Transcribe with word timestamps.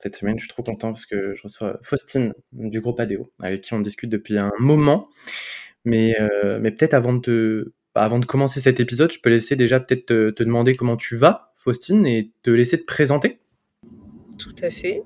Cette 0.00 0.14
semaine, 0.14 0.38
je 0.38 0.44
suis 0.44 0.48
trop 0.48 0.62
content 0.62 0.92
parce 0.92 1.06
que 1.06 1.34
je 1.34 1.42
reçois 1.42 1.78
Faustine 1.82 2.32
du 2.52 2.80
groupe 2.80 3.00
ADO, 3.00 3.32
avec 3.42 3.62
qui 3.62 3.74
on 3.74 3.80
discute 3.80 4.10
depuis 4.10 4.38
un 4.38 4.52
moment. 4.60 5.08
Mais, 5.84 6.14
euh, 6.20 6.58
mais 6.60 6.70
peut-être 6.70 6.94
avant 6.94 7.14
de, 7.14 7.74
bah, 7.94 8.02
avant 8.02 8.20
de 8.20 8.24
commencer 8.24 8.60
cet 8.60 8.78
épisode, 8.78 9.10
je 9.10 9.18
peux 9.18 9.30
laisser 9.30 9.56
déjà 9.56 9.80
peut-être 9.80 10.06
te, 10.06 10.42
demander 10.42 10.74
comment 10.76 10.96
tu 10.96 11.16
vas, 11.16 11.52
Faustine, 11.56 12.06
et 12.06 12.30
te 12.42 12.50
laisser 12.50 12.78
te 12.78 12.84
présenter. 12.84 13.40
Tout 14.38 14.54
à 14.62 14.70
fait. 14.70 15.02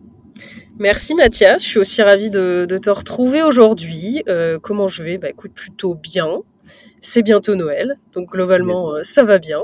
Merci 0.79 1.15
Mathias, 1.15 1.63
je 1.63 1.69
suis 1.69 1.79
aussi 1.79 2.03
ravie 2.03 2.31
de, 2.31 2.67
te 2.67 2.91
retrouver 2.91 3.43
aujourd'hui. 3.43 4.23
Euh, 4.29 4.59
comment 4.59 4.89
je 4.89 5.03
vais? 5.03 5.17
Bah 5.17 5.31
écoute, 5.31 5.53
plutôt 5.55 5.95
bien 5.95 6.43
c'est 7.01 7.23
bientôt 7.23 7.57
Noël, 7.57 7.97
donc 8.15 8.30
globalement 8.30 8.95
euh, 8.95 9.03
ça 9.03 9.25
va 9.25 9.39
bien. 9.39 9.62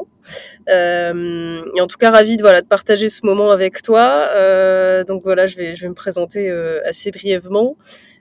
Euh, 0.68 1.62
et 1.74 1.80
en 1.80 1.86
tout 1.86 1.96
cas 1.96 2.10
ravi 2.10 2.36
de 2.36 2.42
voilà 2.42 2.60
de 2.60 2.66
partager 2.66 3.08
ce 3.08 3.24
moment 3.24 3.50
avec 3.50 3.80
toi. 3.80 4.28
Euh, 4.34 5.04
donc 5.04 5.22
voilà, 5.22 5.46
je 5.46 5.56
vais 5.56 5.74
je 5.74 5.82
vais 5.82 5.88
me 5.88 5.94
présenter 5.94 6.50
assez 6.84 7.10
brièvement. 7.10 7.76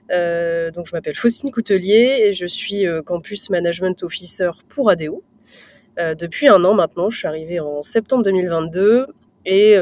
donc 0.08 0.86
je 0.86 0.92
m'appelle 0.92 1.16
Faustine 1.16 1.50
Coutelier 1.50 2.26
et 2.26 2.32
je 2.32 2.46
suis 2.46 2.86
campus 3.04 3.50
management 3.50 4.02
officer 4.02 4.50
pour 4.68 4.88
ADO. 4.88 5.22
depuis 5.98 6.48
un 6.48 6.64
an 6.64 6.74
maintenant, 6.74 7.10
je 7.10 7.18
suis 7.18 7.28
arrivée 7.28 7.60
en 7.60 7.82
septembre 7.82 8.22
2022 8.22 9.06
et, 9.46 9.74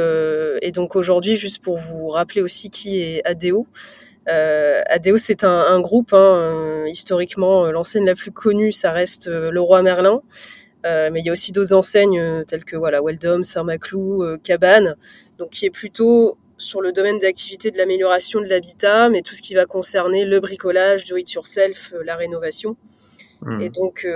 et 0.62 0.73
donc 0.73 0.97
aujourd'hui, 0.97 1.37
juste 1.37 1.62
pour 1.62 1.77
vous 1.77 2.09
rappeler 2.09 2.41
aussi 2.41 2.71
qui 2.71 3.03
est 3.03 3.23
ADO, 3.27 3.67
euh, 4.29 4.83
Adeo, 4.87 5.19
c'est 5.19 5.45
un, 5.45 5.67
un, 5.69 5.81
groupe, 5.81 6.13
hein, 6.13 6.19
euh, 6.19 6.89
historiquement, 6.89 7.67
euh, 7.67 7.71
l'enseigne 7.71 8.05
la 8.05 8.15
plus 8.15 8.33
connue, 8.33 8.73
ça 8.73 8.91
reste 8.91 9.29
euh, 9.29 9.51
le 9.51 9.61
roi 9.61 9.83
Merlin. 9.83 10.23
mais 10.85 11.21
il 11.21 11.27
y 11.27 11.29
a 11.29 11.33
aussi 11.33 11.53
d'autres 11.53 11.73
enseignes 11.73 12.45
telles 12.47 12.65
que 12.65 12.77
voilà, 12.77 13.03
Weldom, 13.03 13.43
Saint-Maclou, 13.43 14.25
Cabane, 14.45 14.97
donc 15.37 15.51
qui 15.51 15.67
est 15.67 15.71
plutôt 15.71 16.39
sur 16.59 16.81
le 16.81 16.93
domaine 16.93 17.19
d'activité 17.19 17.73
de 17.73 17.77
l'amélioration 17.77 18.41
de 18.41 18.47
l'habitat, 18.47 19.09
mais 19.09 19.23
tout 19.23 19.35
ce 19.35 19.43
qui 19.43 19.55
va 19.55 19.67
concerner 19.67 20.25
le 20.25 20.39
bricolage, 20.39 21.05
do 21.05 21.17
it 21.17 21.33
yourself, 21.33 21.93
la 22.05 22.15
rénovation. 22.15 22.77
Mmh. 23.43 23.61
Et 23.63 23.69
donc 23.69 24.07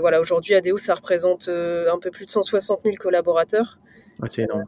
voilà, 0.00 0.20
aujourd'hui 0.20 0.54
Adeo, 0.54 0.78
ça 0.78 0.94
représente 0.94 1.48
un 1.48 1.98
peu 1.98 2.12
plus 2.12 2.26
de 2.26 2.30
160 2.30 2.82
000 2.84 2.94
collaborateurs. 2.96 3.80
c'est 4.28 4.42
énorme 4.42 4.66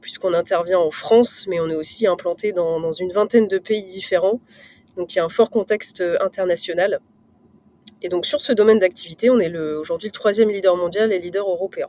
puisqu'on 0.00 0.32
intervient 0.32 0.78
en 0.78 0.90
France, 0.90 1.46
mais 1.48 1.60
on 1.60 1.68
est 1.68 1.74
aussi 1.74 2.06
implanté 2.06 2.52
dans, 2.52 2.90
une 2.92 3.12
vingtaine 3.12 3.48
de 3.48 3.58
pays 3.58 3.84
différents. 3.84 4.40
Donc 4.96 5.14
il 5.14 5.18
y 5.18 5.20
a 5.20 5.24
un 5.24 5.28
fort 5.28 5.50
contexte 5.50 6.00
euh, 6.00 6.16
international. 6.20 7.00
Et 8.02 8.08
donc 8.08 8.26
sur 8.26 8.40
ce 8.40 8.52
domaine 8.52 8.78
d'activité, 8.78 9.30
on 9.30 9.38
est 9.38 9.54
aujourd'hui 9.56 10.08
le 10.08 10.12
troisième 10.12 10.50
leader 10.50 10.76
mondial 10.76 11.12
et 11.12 11.18
leader 11.18 11.48
européen. 11.48 11.88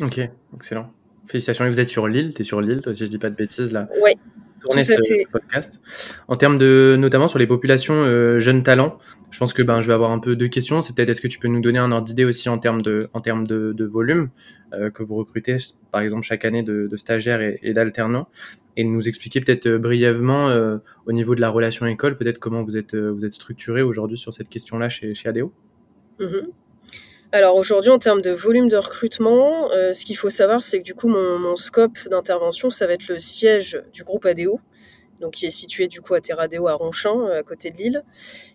Ok, 0.00 0.20
excellent. 0.54 0.92
Félicitations. 1.26 1.64
Et 1.64 1.68
vous 1.68 1.80
êtes 1.80 1.88
sur 1.88 2.08
l'île, 2.08 2.32
tu 2.34 2.42
es 2.42 2.44
sur 2.44 2.60
l'île, 2.60 2.80
toi, 2.80 2.94
si 2.94 3.04
je 3.04 3.10
dis 3.10 3.18
pas 3.18 3.30
de 3.30 3.34
bêtises 3.34 3.72
là. 3.72 3.88
Oui. 4.02 4.12
Tourner 4.60 4.84
ce, 4.84 5.30
podcast. 5.30 5.80
En 6.26 6.36
termes 6.36 6.58
de, 6.58 6.96
notamment 6.98 7.28
sur 7.28 7.38
les 7.38 7.46
populations 7.46 7.94
euh, 7.94 8.40
jeunes 8.40 8.62
talents, 8.64 8.98
je 9.30 9.38
pense 9.38 9.52
que 9.52 9.62
ben, 9.62 9.80
je 9.80 9.86
vais 9.86 9.92
avoir 9.92 10.10
un 10.10 10.18
peu 10.18 10.36
deux 10.36 10.48
questions. 10.48 10.80
C'est 10.82 10.94
peut-être 10.94 11.10
est-ce 11.10 11.20
que 11.20 11.28
tu 11.28 11.38
peux 11.38 11.48
nous 11.48 11.60
donner 11.60 11.78
un 11.78 11.92
ordre 11.92 12.06
d'idée 12.06 12.24
aussi 12.24 12.48
en 12.48 12.58
termes 12.58 12.82
de, 12.82 13.10
en 13.12 13.20
termes 13.20 13.46
de, 13.46 13.84
volume 13.84 14.30
euh, 14.72 14.90
que 14.90 15.02
vous 15.02 15.16
recrutez, 15.16 15.56
par 15.92 16.00
exemple, 16.00 16.22
chaque 16.22 16.44
année 16.44 16.62
de, 16.62 16.88
stagiaires 16.96 17.40
et, 17.40 17.72
d'alternants, 17.72 18.28
et 18.76 18.84
nous 18.84 19.08
expliquer 19.08 19.40
peut-être 19.40 19.66
euh, 19.66 19.78
brièvement 19.78 20.48
euh, 20.48 20.78
au 21.06 21.12
niveau 21.12 21.34
de 21.34 21.40
la 21.40 21.50
relation 21.50 21.86
école, 21.86 22.16
peut-être 22.16 22.38
comment 22.38 22.62
vous 22.62 22.76
êtes, 22.76 22.94
vous 22.94 23.24
êtes 23.24 23.32
structuré 23.32 23.82
aujourd'hui 23.82 24.18
sur 24.18 24.32
cette 24.32 24.48
question-là 24.48 24.88
chez, 24.88 25.14
chez 25.14 25.28
ADO 25.28 25.52
mm-hmm. 26.20 26.46
Alors 27.32 27.56
aujourd'hui, 27.56 27.90
en 27.90 27.98
termes 27.98 28.22
de 28.22 28.30
volume 28.30 28.68
de 28.68 28.76
recrutement, 28.78 29.68
ce 29.92 30.04
qu'il 30.06 30.16
faut 30.16 30.30
savoir, 30.30 30.62
c'est 30.62 30.78
que 30.78 30.84
du 30.84 30.94
coup, 30.94 31.08
mon, 31.08 31.38
mon 31.38 31.56
scope 31.56 31.98
d'intervention, 32.10 32.70
ça 32.70 32.86
va 32.86 32.94
être 32.94 33.06
le 33.08 33.18
siège 33.18 33.78
du 33.92 34.02
groupe 34.02 34.24
ADO, 34.24 34.60
donc 35.20 35.32
qui 35.32 35.46
est 35.46 35.50
situé 35.50 35.88
du 35.88 36.00
coup 36.00 36.14
à 36.14 36.20
Terradeo 36.20 36.68
à 36.68 36.74
Ronchin, 36.74 37.26
à 37.26 37.42
côté 37.42 37.70
de 37.70 37.76
Lille. 37.76 38.04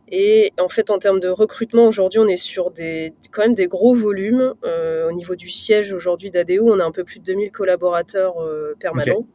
Et 0.10 0.54
en 0.60 0.70
fait, 0.70 0.92
en 0.92 1.00
termes 1.00 1.20
de 1.20 1.28
recrutement, 1.28 1.88
aujourd'hui, 1.88 2.20
on 2.20 2.28
est 2.28 2.38
sur 2.38 2.72
des, 2.72 3.14
quand 3.32 3.42
même 3.42 3.54
des 3.54 3.68
gros 3.68 3.96
volumes. 3.96 4.54
Euh, 4.64 5.10
au 5.10 5.12
niveau 5.12 5.36
du 5.36 5.50
siège 5.50 5.94
aujourd'hui 5.94 6.30
d'ADO, 6.30 6.70
on 6.72 6.80
a 6.80 6.86
un 6.86 6.92
peu 6.92 7.04
plus 7.04 7.20
de 7.20 7.26
2000 7.26 7.52
collaborateurs 7.52 8.42
euh, 8.42 8.76
permanents. 8.80 9.26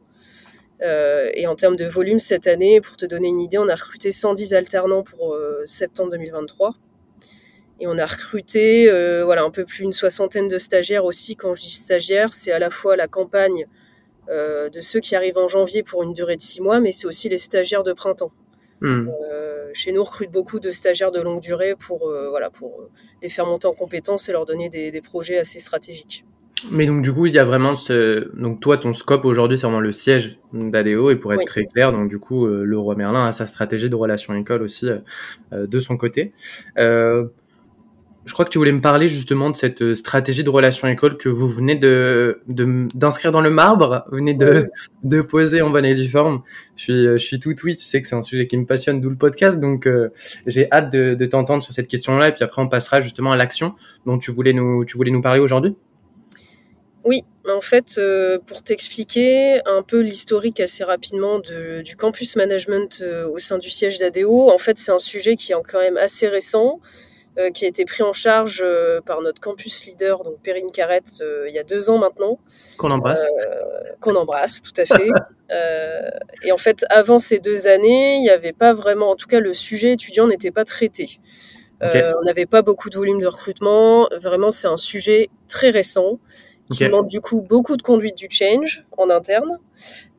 Euh, 0.81 1.29
et 1.33 1.47
en 1.47 1.55
termes 1.55 1.75
de 1.75 1.85
volume, 1.85 2.19
cette 2.19 2.47
année, 2.47 2.79
pour 2.79 2.95
te 2.95 3.05
donner 3.05 3.27
une 3.27 3.39
idée, 3.39 3.57
on 3.57 3.67
a 3.67 3.75
recruté 3.75 4.11
110 4.11 4.53
alternants 4.53 5.03
pour 5.03 5.37
septembre 5.65 6.11
2023. 6.11 6.73
Et 7.81 7.87
on 7.87 7.97
a 7.97 8.05
recruté 8.05 8.89
voilà, 9.23 9.43
un 9.43 9.51
peu 9.51 9.65
plus 9.65 9.83
d'une 9.83 9.93
soixantaine 9.93 10.47
de 10.47 10.57
stagiaires 10.57 11.03
aussi. 11.03 11.35
Quand 11.35 11.55
je 11.55 11.63
dis 11.63 11.71
stagiaires, 11.71 12.33
c'est 12.33 12.51
à 12.51 12.59
la 12.59 12.69
fois 12.69 12.95
la 12.95 13.07
campagne 13.07 13.65
de 14.29 14.81
ceux 14.81 14.99
qui 14.99 15.15
arrivent 15.15 15.37
en 15.37 15.47
janvier 15.47 15.83
pour 15.83 16.03
une 16.03 16.13
durée 16.13 16.35
de 16.35 16.41
six 16.41 16.61
mois, 16.61 16.79
mais 16.79 16.91
c'est 16.91 17.07
aussi 17.07 17.29
les 17.29 17.37
stagiaires 17.37 17.83
de 17.83 17.93
printemps. 17.93 18.31
Hmm. 18.81 19.09
Euh, 19.29 19.69
chez 19.73 19.91
nous, 19.91 20.01
on 20.01 20.03
recrute 20.03 20.31
beaucoup 20.31 20.59
de 20.59 20.71
stagiaires 20.71 21.11
de 21.11 21.21
longue 21.21 21.41
durée 21.41 21.75
pour, 21.75 22.07
euh, 22.07 22.29
voilà, 22.29 22.49
pour 22.49 22.79
euh, 22.79 22.89
les 23.21 23.29
faire 23.29 23.45
monter 23.45 23.67
en 23.67 23.73
compétences 23.73 24.29
et 24.29 24.31
leur 24.31 24.45
donner 24.45 24.69
des, 24.69 24.91
des, 24.91 25.01
projets 25.01 25.37
assez 25.37 25.59
stratégiques. 25.59 26.23
Mais 26.71 26.85
donc 26.85 27.01
du 27.01 27.13
coup, 27.13 27.25
il 27.25 27.33
y 27.33 27.39
a 27.39 27.43
vraiment 27.45 27.75
ce... 27.75 28.35
donc 28.37 28.59
toi, 28.59 28.77
ton 28.77 28.91
scope 28.93 29.25
aujourd'hui, 29.25 29.57
c'est 29.57 29.65
vraiment 29.65 29.79
le 29.79 29.91
siège 29.91 30.39
d'ADO 30.53 31.09
et 31.09 31.15
pour 31.15 31.33
être 31.33 31.45
très 31.45 31.65
clair, 31.65 31.93
donc 31.93 32.09
du 32.09 32.19
coup, 32.19 32.45
le 32.47 32.77
roi 32.77 32.95
Merlin 32.95 33.25
a 33.25 33.31
sa 33.31 33.45
stratégie 33.45 33.89
de 33.89 33.95
relation 33.95 34.33
école 34.33 34.61
aussi 34.61 34.85
de 35.53 35.79
son 35.79 35.95
côté. 35.95 36.33
Euh, 36.77 37.27
je 38.29 38.33
crois 38.33 38.45
que 38.45 38.51
tu 38.51 38.59
voulais 38.59 38.71
me 38.71 38.79
parler 38.79 39.07
justement 39.07 39.49
de 39.49 39.55
cette 39.55 39.81
euh, 39.81 39.95
stratégie 39.95 40.43
de 40.43 40.51
relation 40.51 40.87
école 40.87 41.17
que 41.17 41.29
vous 41.29 41.47
venez 41.47 41.73
de, 41.73 42.39
d'inscrire 42.47 43.31
dans 43.31 43.41
le 43.41 43.49
marbre, 43.49 44.05
vous 44.11 44.17
venez 44.17 44.35
de, 44.35 44.69
de 45.03 45.21
poser 45.21 45.63
en 45.63 45.71
bonne 45.71 45.83
et 45.83 45.95
due 45.95 46.07
forme. 46.07 46.43
Je 46.75 46.83
suis, 46.83 47.07
euh, 47.07 47.17
je 47.17 47.25
suis 47.25 47.39
tout 47.39 47.55
oui, 47.63 47.75
tu 47.75 47.85
sais 47.85 47.99
que 47.99 48.07
c'est 48.07 48.15
un 48.15 48.21
sujet 48.21 48.45
qui 48.45 48.55
me 48.55 48.67
passionne, 48.67 49.01
d'où 49.01 49.09
le 49.09 49.15
podcast, 49.15 49.59
donc 49.59 49.87
euh, 49.87 50.09
j'ai 50.45 50.71
hâte 50.71 50.93
de, 50.93 51.15
de 51.15 51.25
t'entendre 51.25 51.63
sur 51.63 51.73
cette 51.73 51.87
question-là, 51.87 52.29
et 52.29 52.31
puis 52.31 52.43
après 52.43 52.61
on 52.61 52.69
passera 52.69 53.01
justement 53.01 53.31
à 53.31 53.35
l'action 53.35 53.73
dont 54.05 54.19
tu 54.19 54.31
voulais 54.31 54.53
nous, 54.53 54.85
tu 54.85 54.95
voulais 54.95 55.09
nous 55.09 55.23
parler 55.23 55.39
aujourd'hui. 55.39 55.75
Oui, 57.03 57.23
en 57.49 57.61
fait, 57.61 57.99
pour 58.45 58.61
t'expliquer 58.61 59.59
un 59.65 59.81
peu 59.81 60.01
l'historique 60.01 60.59
assez 60.59 60.83
rapidement 60.83 61.39
de, 61.39 61.81
du 61.81 61.95
campus 61.95 62.35
management 62.35 63.03
au 63.33 63.39
sein 63.39 63.57
du 63.57 63.71
siège 63.71 63.97
d'ADO, 63.97 64.51
en 64.51 64.57
fait 64.59 64.77
c'est 64.77 64.91
un 64.91 64.99
sujet 64.99 65.35
qui 65.35 65.51
est 65.51 65.55
quand 65.67 65.79
même 65.79 65.97
assez 65.97 66.27
récent. 66.27 66.79
Euh, 67.37 67.51
qui 67.51 67.65
a 67.65 67.67
été 67.67 67.85
pris 67.85 68.01
en 68.01 68.11
charge 68.11 68.61
euh, 68.65 69.01
par 69.01 69.21
notre 69.21 69.39
campus 69.39 69.85
leader, 69.85 70.23
donc 70.23 70.41
Perrine 70.41 70.71
Carrette, 70.71 71.19
euh, 71.21 71.45
il 71.47 71.53
y 71.53 71.59
a 71.59 71.63
deux 71.63 71.89
ans 71.89 71.99
maintenant. 71.99 72.39
Qu'on 72.77 72.89
embrasse. 72.89 73.23
Qu'on 74.01 74.15
embrasse, 74.15 74.61
tout 74.61 74.73
à 74.75 74.85
fait. 74.85 75.09
et 76.43 76.51
en 76.51 76.57
fait, 76.57 76.85
avant 76.89 77.19
ces 77.19 77.39
deux 77.39 77.67
années, 77.67 78.15
il 78.15 78.21
n'y 78.21 78.29
avait 78.31 78.51
pas 78.51 78.73
vraiment, 78.73 79.11
en 79.11 79.15
tout 79.15 79.27
cas, 79.27 79.39
le 79.39 79.53
sujet 79.53 79.93
étudiant 79.93 80.27
n'était 80.27 80.51
pas 80.51 80.65
traité. 80.65 81.19
on 81.81 82.23
n'avait 82.25 82.47
pas 82.47 82.63
beaucoup 82.63 82.89
de 82.89 82.97
volume 82.97 83.21
de 83.21 83.27
recrutement. 83.27 84.09
Vraiment, 84.19 84.49
c'est 84.49 84.67
un 84.67 84.77
sujet 84.77 85.29
très 85.47 85.69
récent 85.69 86.19
qui 86.71 86.83
demande 86.83 87.07
du 87.07 87.19
coup 87.19 87.41
beaucoup 87.41 87.77
de 87.77 87.81
conduite 87.81 88.15
du 88.15 88.27
change 88.29 88.85
en 88.97 89.09
interne. 89.09 89.57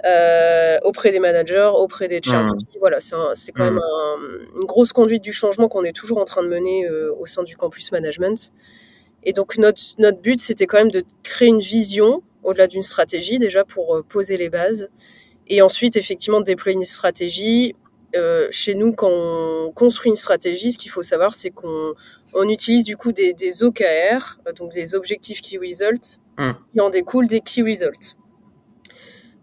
Euh, 0.04 0.78
auprès 0.82 1.10
des 1.10 1.18
managers, 1.18 1.70
auprès 1.74 2.08
des 2.08 2.20
chargés. 2.22 2.52
Mmh. 2.52 2.78
Voilà, 2.78 2.98
c'est 3.00 3.52
quand 3.52 3.64
même 3.64 3.74
mmh. 3.74 4.60
une 4.60 4.64
grosse 4.64 4.92
conduite 4.92 5.22
du 5.22 5.32
changement 5.32 5.68
qu'on 5.68 5.84
est 5.84 5.92
toujours 5.92 6.18
en 6.18 6.24
train 6.24 6.42
de 6.42 6.48
mener 6.48 6.86
euh, 6.86 7.14
au 7.18 7.26
sein 7.26 7.42
du 7.42 7.54
campus 7.56 7.92
management. 7.92 8.52
Et 9.24 9.34
donc 9.34 9.58
notre, 9.58 9.82
notre 9.98 10.18
but, 10.18 10.40
c'était 10.40 10.66
quand 10.66 10.78
même 10.78 10.90
de 10.90 11.04
créer 11.22 11.48
une 11.48 11.60
vision 11.60 12.22
au-delà 12.42 12.66
d'une 12.66 12.82
stratégie, 12.82 13.38
déjà 13.38 13.64
pour 13.64 13.96
euh, 13.96 14.02
poser 14.02 14.38
les 14.38 14.48
bases. 14.48 14.88
Et 15.48 15.60
ensuite, 15.60 15.96
effectivement, 15.96 16.40
de 16.40 16.46
déployer 16.46 16.76
une 16.76 16.84
stratégie. 16.84 17.74
chez 18.50 18.74
nous, 18.74 18.92
quand 18.92 19.10
on 19.10 19.72
construit 19.72 20.08
une 20.08 20.16
stratégie, 20.16 20.72
ce 20.72 20.78
qu'il 20.78 20.90
faut 20.90 21.02
savoir, 21.02 21.34
c'est 21.34 21.50
qu'on 21.50 21.92
on 22.34 22.48
utilise 22.48 22.84
du 22.84 22.96
coup 22.96 23.12
des, 23.12 23.34
des 23.34 23.62
OKR, 23.62 24.38
donc 24.56 24.72
des 24.72 24.94
objectifs 24.94 25.42
key 25.42 25.58
results, 25.58 26.18
mmh. 26.40 26.52
qui 26.72 26.80
en 26.80 26.90
découlent 26.90 27.28
des 27.28 27.40
key 27.40 27.62
results. 27.62 28.16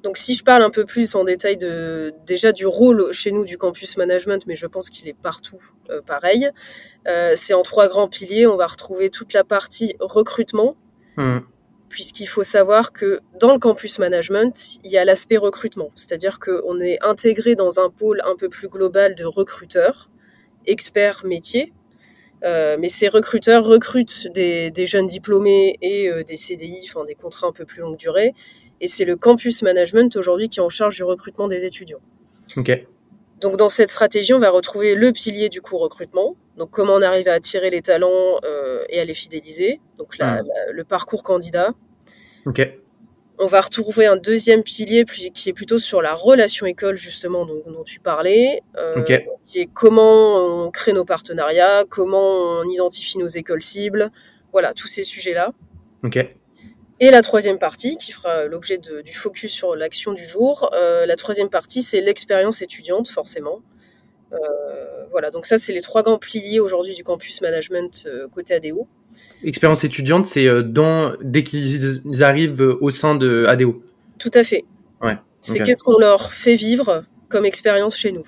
Donc 0.04 0.18
si 0.18 0.36
je 0.36 0.44
parle 0.44 0.62
un 0.62 0.70
peu 0.70 0.86
plus 0.86 1.16
en 1.16 1.24
détail 1.24 1.58
de 1.58 2.14
déjà 2.26 2.52
du 2.52 2.66
rôle 2.66 3.12
chez 3.14 3.32
nous 3.32 3.46
du 3.46 3.58
campus 3.58 3.98
management, 3.98 4.46
mais 4.46 4.56
je 4.56 4.68
pense 4.68 4.90
qu'il 4.90 5.08
est 5.08 5.18
partout 5.18 5.62
euh, 5.90 6.02
pareil, 6.02 6.50
euh, 7.08 7.34
c'est 7.36 7.54
en 7.54 7.64
trois 7.64 7.88
grands 7.88 8.08
piliers. 8.08 8.46
On 8.48 8.58
va 8.58 8.68
retrouver 8.68 9.10
toute 9.10 9.34
la 9.34 9.44
partie 9.44 9.96
recrutement, 10.00 10.76
Hmm. 11.18 11.40
puisqu'il 11.90 12.28
faut 12.28 12.44
savoir 12.44 12.94
que 12.94 13.20
dans 13.40 13.52
le 13.52 13.58
campus 13.58 13.98
management, 13.98 14.78
il 14.84 14.92
y 14.92 14.98
a 15.00 15.04
l'aspect 15.04 15.38
recrutement, 15.38 15.90
c'est-à-dire 15.96 16.38
qu'on 16.38 16.80
est 16.80 17.00
intégré 17.04 17.56
dans 17.56 17.80
un 17.80 17.90
pôle 17.90 18.22
un 18.24 18.36
peu 18.36 18.50
plus 18.50 18.70
global 18.70 19.16
de 19.16 19.26
recruteurs, 19.26 20.12
experts 20.68 21.26
métiers. 21.26 21.74
Euh, 22.44 22.78
mais 22.80 22.88
ces 22.90 23.08
recruteurs 23.08 23.64
recrutent 23.66 24.28
des, 24.34 24.70
des 24.72 24.86
jeunes 24.86 25.08
diplômés 25.08 25.78
et 25.82 26.08
euh, 26.10 26.24
des 26.24 26.36
CDI, 26.36 26.88
enfin 26.90 27.04
des 27.06 27.16
contrats 27.16 27.48
un 27.48 27.52
peu 27.52 27.66
plus 27.66 27.82
longue 27.82 27.98
durée. 27.98 28.34
Et 28.80 28.88
c'est 28.88 29.06
le 29.06 29.16
campus 29.16 29.64
management 29.64 30.16
aujourd'hui 30.16 30.50
qui 30.50 30.60
est 30.60 30.64
en 30.64 30.70
charge 30.70 30.96
du 30.96 31.04
recrutement 31.04 31.48
des 31.48 31.66
étudiants. 31.66 32.02
Ok. 32.56 32.72
Donc 33.42 33.58
dans 33.58 33.70
cette 33.70 33.90
stratégie, 33.90 34.34
on 34.34 34.40
va 34.40 34.50
retrouver 34.52 34.94
le 34.96 35.12
pilier 35.12 35.50
du 35.50 35.62
coup 35.62 35.78
recrutement. 35.78 36.36
Donc 36.58 36.70
comment 36.72 36.94
on 36.94 37.02
arrive 37.02 37.28
à 37.28 37.34
attirer 37.34 37.70
les 37.72 37.82
talents 37.82 38.40
euh, 38.46 38.84
et 38.90 39.00
à 39.00 39.06
les 39.06 39.14
fidéliser. 39.16 39.80
Donc 39.98 40.18
la- 40.20 40.42
Mm. 40.44 40.48
la- 40.48 40.72
le 40.74 40.84
parcours 40.84 41.24
candidat. 41.24 41.74
Ok. 42.46 42.62
On 43.40 43.46
va 43.46 43.62
retrouver 43.62 44.08
un 44.08 44.18
deuxième 44.18 44.64
pilier 44.64 45.06
qui 45.06 45.50
est 45.50 45.54
plutôt 45.54 45.78
sur 45.78 46.02
la 46.02 46.14
relation 46.14 46.66
école 46.66 46.96
justement 46.96 47.46
dont, 47.46 47.62
dont 47.68 47.84
tu 47.84 48.00
parlais, 48.00 48.62
euh, 48.78 49.04
qui 49.04 49.60
est 49.60 49.70
comment 49.72 50.66
on 50.66 50.72
crée 50.72 50.94
nos 50.94 51.06
partenariats, 51.06 51.84
comment 51.88 52.60
on 52.60 52.64
identifie 52.64 53.20
nos 53.20 53.28
écoles 53.28 53.62
cibles, 53.62 54.12
voilà 54.52 54.74
tous 54.74 54.88
ces 54.88 55.04
sujets-là. 55.04 55.52
Et 57.00 57.12
la 57.12 57.22
troisième 57.22 57.60
partie, 57.60 57.98
qui 57.98 58.12
fera 58.12 58.46
l'objet 58.46 58.80
du 58.80 59.14
focus 59.14 59.52
sur 59.52 59.76
l'action 59.76 60.14
du 60.14 60.26
jour, 60.26 60.72
euh, 60.74 61.06
la 61.06 61.16
troisième 61.16 61.50
partie, 61.50 61.84
c'est 61.84 62.02
l'expérience 62.02 62.64
étudiante, 62.64 63.10
forcément. 63.10 63.62
Euh, 64.34 64.38
voilà, 65.18 65.32
donc 65.32 65.48
ça, 65.48 65.58
c'est 65.58 65.74
les 65.74 65.82
trois 65.82 66.04
grands 66.04 66.20
piliers 66.20 66.60
aujourd'hui 66.60 66.94
du 66.94 67.04
campus 67.04 67.42
management 67.42 68.04
euh, 68.06 68.28
côté 68.28 68.54
ADO. 68.54 68.88
Expérience 69.44 69.84
étudiante, 69.84 70.28
c'est 70.28 70.46
euh, 70.46 70.62
dans 70.62 71.14
dès 71.24 71.42
qu'ils 71.42 72.04
ils 72.06 72.24
arrivent 72.24 72.62
euh, 72.62 72.78
au 72.82 72.92
sein 72.92 73.16
de 73.16 73.46
ADO. 73.48 73.82
Tout 74.20 74.30
à 74.36 74.44
fait. 74.44 74.64
Ouais, 75.02 75.18
C'est 75.42 75.64
qu'est-ce 75.64 75.84
qu'on 75.84 75.98
leur 75.98 76.32
fait 76.32 76.54
vivre 76.54 77.04
comme 77.30 77.46
expérience 77.46 77.98
chez 77.98 78.12
nous. 78.12 78.22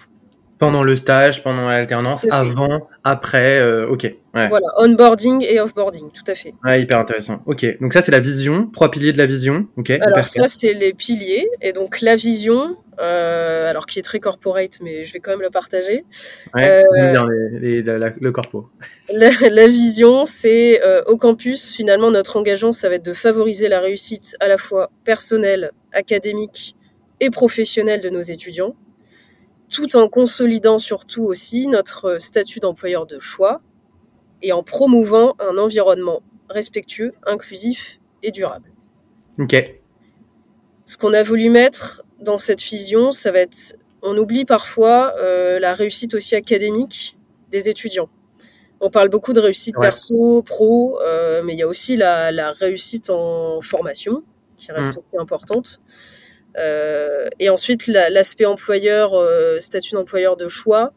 Pendant 0.58 0.82
le 0.82 0.96
stage, 0.96 1.44
pendant 1.44 1.68
l'alternance, 1.68 2.26
avant, 2.32 2.90
après, 3.04 3.60
euh, 3.60 3.88
ok. 3.88 4.12
Ouais. 4.34 4.48
Voilà, 4.48 4.66
onboarding 4.80 5.46
et 5.48 5.60
offboarding, 5.60 6.10
tout 6.12 6.24
à 6.26 6.34
fait. 6.34 6.56
Ouais, 6.66 6.82
hyper 6.82 6.98
intéressant. 6.98 7.44
Ok, 7.46 7.68
donc 7.80 7.94
ça 7.94 8.02
c'est 8.02 8.12
la 8.12 8.20
vision, 8.20 8.68
trois 8.74 8.90
piliers 8.90 9.14
de 9.14 9.20
la 9.20 9.28
vision. 9.28 9.68
Ok. 9.78 9.92
Alors 9.92 10.26
ça, 10.26 10.48
c'est 10.48 10.74
les 10.74 10.94
piliers. 10.96 11.48
Et 11.62 11.72
donc 11.72 12.02
la 12.02 12.16
vision, 12.16 12.76
euh, 13.02 13.70
alors 13.70 13.86
qui 13.86 14.00
est 14.00 14.04
très 14.04 14.20
corporate, 14.20 14.80
mais 14.82 15.06
je 15.06 15.14
vais 15.14 15.20
quand 15.20 15.32
même 15.32 15.42
la 15.42 15.50
partager. 15.50 16.06
Ouais, 16.54 16.66
euh, 16.66 16.82
j'aime 16.96 17.12
bien 17.12 17.28
les- 17.30 17.60
les- 17.60 17.84
la- 17.84 17.98
la- 17.98 18.10
le 18.20 18.32
corpo. 18.32 18.70
La, 19.14 19.30
la 19.50 19.68
vision, 19.68 20.26
c'est 20.26 20.84
euh, 20.84 21.02
au 21.08 21.18
campus, 21.18 21.74
finalement, 21.74 22.12
notre 22.12 22.38
engagement, 22.38 22.72
ça 22.72 22.90
va 22.90 22.96
être 22.96 23.06
de 23.06 23.14
favoriser 23.14 23.68
la 23.70 23.80
réussite 23.80 24.36
à 24.40 24.48
la 24.48 24.58
fois 24.58 24.92
personnelle, 25.04 25.72
académique 25.94 26.76
et 27.20 27.30
professionnelle 27.30 28.02
de 28.02 28.10
nos 28.10 28.22
étudiants, 28.22 28.76
tout 29.70 29.96
en 29.98 30.08
consolidant 30.08 30.80
surtout 30.80 31.24
aussi 31.24 31.68
notre 31.68 32.18
statut 32.20 32.60
d'employeur 32.60 33.06
de 33.06 33.20
choix 33.20 33.62
et 34.42 34.52
en 34.54 34.64
promouvant 34.64 35.36
un 35.40 35.58
environnement 35.58 36.22
respectueux, 36.50 37.12
inclusif 37.26 38.00
et 38.24 38.32
durable. 38.32 38.72
Ok. 39.38 39.79
Ce 40.90 40.98
qu'on 40.98 41.14
a 41.14 41.22
voulu 41.22 41.52
mettre 41.52 42.02
dans 42.20 42.40
cette 42.40 42.64
vision, 42.64 43.12
ça 43.12 43.32
va 43.32 43.42
être, 43.42 43.76
on 44.02 44.18
oublie 44.18 44.44
parfois 44.44 45.14
euh, 45.20 45.60
la 45.60 45.76
réussite 45.76 46.16
aussi 46.16 46.36
académique 46.36 47.16
des 47.52 47.70
étudiants. 47.70 48.10
On 48.82 48.90
parle 48.90 49.10
beaucoup 49.10 49.34
de 49.34 49.40
réussite 49.40 49.78
Ouais. 49.78 49.86
perso, 49.86 50.42
pro, 50.42 51.00
euh, 51.04 51.44
mais 51.44 51.54
il 51.54 51.60
y 51.60 51.62
a 51.62 51.68
aussi 51.68 51.96
la, 51.96 52.32
la 52.32 52.54
réussite 52.54 53.12
en 53.12 53.62
formation 53.62 54.24
qui 54.58 54.72
reste 54.72 54.94
aussi 54.98 55.18
importante. 55.20 55.80
Euh, 56.58 57.28
et 57.40 57.52
ensuite, 57.52 57.86
la- 57.86 58.10
l'aspect 58.10 58.46
employeur, 58.46 59.12
statut 59.62 59.94
d'employeur 59.94 60.38
de 60.38 60.48
choix. 60.48 60.94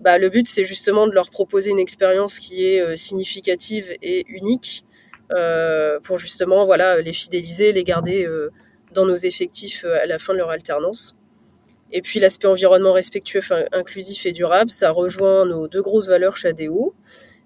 Bah, 0.00 0.18
le 0.18 0.28
but, 0.28 0.46
c'est 0.48 0.66
justement 0.66 1.06
de 1.06 1.12
leur 1.14 1.30
proposer 1.30 1.70
une 1.70 1.78
expérience 1.78 2.38
qui 2.40 2.66
est 2.66 2.94
significative 2.94 3.86
et 4.02 4.26
unique 4.28 4.84
pour 6.02 6.18
justement 6.18 6.66
voilà, 6.66 7.00
les 7.00 7.14
fidéliser, 7.14 7.72
les 7.72 7.84
garder 7.84 8.28
dans 8.92 9.06
nos 9.06 9.16
effectifs 9.16 9.84
euh, 9.84 10.02
à 10.02 10.06
la 10.06 10.18
fin 10.18 10.32
de 10.32 10.38
leur 10.38 10.50
alternance. 10.50 11.16
Et 11.92 12.02
puis 12.02 12.20
l'aspect 12.20 12.46
environnement 12.46 12.92
respectueux, 12.92 13.40
inclusif 13.72 14.26
et 14.26 14.32
durable, 14.32 14.70
ça 14.70 14.90
rejoint 14.90 15.44
nos 15.44 15.68
deux 15.68 15.82
grosses 15.82 16.08
valeurs 16.08 16.36
chez 16.36 16.48
ADO, 16.48 16.94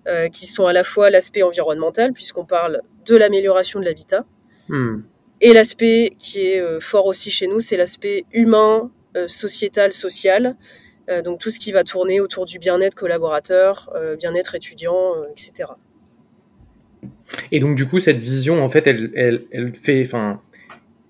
euh, 0.07 0.29
qui 0.29 0.47
sont 0.47 0.67
à 0.67 0.73
la 0.73 0.85
fois 0.85 1.09
l'aspect 1.09 1.43
environnemental, 1.43 2.13
puisqu'on 2.13 2.45
parle 2.45 2.83
de 3.07 3.17
l'amélioration 3.17 3.81
de 3.81 3.85
l'habitat, 3.85 4.25
Hmm. 4.69 5.03
et 5.43 5.53
l'aspect 5.53 6.13
qui 6.19 6.47
est 6.47 6.59
euh, 6.59 6.81
fort 6.81 7.05
aussi 7.05 7.31
chez 7.31 7.47
nous, 7.47 7.61
c'est 7.61 7.77
l'aspect 7.77 8.25
humain, 8.33 8.91
euh, 9.17 9.29
sociétal, 9.29 9.93
social. 9.93 10.57
Donc 11.23 11.39
tout 11.39 11.51
ce 11.51 11.59
qui 11.59 11.71
va 11.71 11.85
tourner 11.85 12.19
autour 12.19 12.47
du 12.47 12.59
bien-être 12.59 12.95
collaborateur, 12.95 13.93
bien-être 14.19 14.55
étudiant, 14.55 15.13
etc. 15.33 15.69
Et 17.53 17.61
donc 17.61 17.77
du 17.77 17.87
coup, 17.87 18.01
cette 18.01 18.17
vision, 18.17 18.65
en 18.65 18.71
fait, 18.71 18.87
elle, 18.87 19.13
elle, 19.15 19.45
elle 19.51 19.75
fait, 19.75 20.03
enfin, 20.07 20.41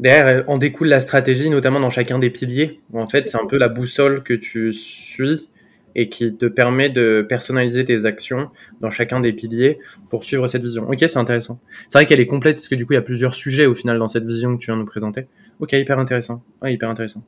derrière, 0.00 0.28
elle- 0.28 0.44
en 0.46 0.58
découle 0.58 0.88
la 0.88 1.00
stratégie, 1.00 1.50
notamment 1.50 1.80
dans 1.80 1.90
chacun 1.90 2.18
des 2.18 2.30
piliers. 2.30 2.80
en 2.92 3.06
fait, 3.06 3.28
c'est 3.28 3.38
un 3.40 3.46
peu 3.46 3.58
la 3.58 3.68
boussole 3.68 4.22
que 4.22 4.34
tu 4.34 4.72
suis 4.72 5.48
et 5.96 6.08
qui 6.08 6.34
te 6.36 6.46
permet 6.46 6.90
de 6.90 7.24
personnaliser 7.28 7.84
tes 7.84 8.04
actions 8.04 8.50
dans 8.80 8.90
chacun 8.90 9.20
des 9.20 9.32
piliers 9.32 9.78
pour 10.10 10.24
suivre 10.24 10.48
cette 10.48 10.62
vision. 10.62 10.88
Ok, 10.88 10.98
c'est 10.98 11.16
intéressant. 11.16 11.60
C'est 11.88 11.98
vrai 11.98 12.06
qu'elle 12.06 12.20
est 12.20 12.26
complète 12.26 12.56
parce 12.56 12.68
que 12.68 12.74
du 12.74 12.84
coup, 12.84 12.94
il 12.94 12.96
y 12.96 12.98
a 12.98 13.02
plusieurs 13.02 13.34
sujets 13.34 13.66
au 13.66 13.74
final 13.74 13.98
dans 13.98 14.08
cette 14.08 14.26
vision 14.26 14.56
que 14.56 14.60
tu 14.60 14.66
viens 14.66 14.74
de 14.76 14.80
nous 14.80 14.86
présenter. 14.86 15.26
Ok, 15.60 15.72
hyper 15.72 15.98
intéressant. 15.98 16.42
Ouais, 16.62 16.74
hyper 16.74 16.88
intéressant. 16.88 17.22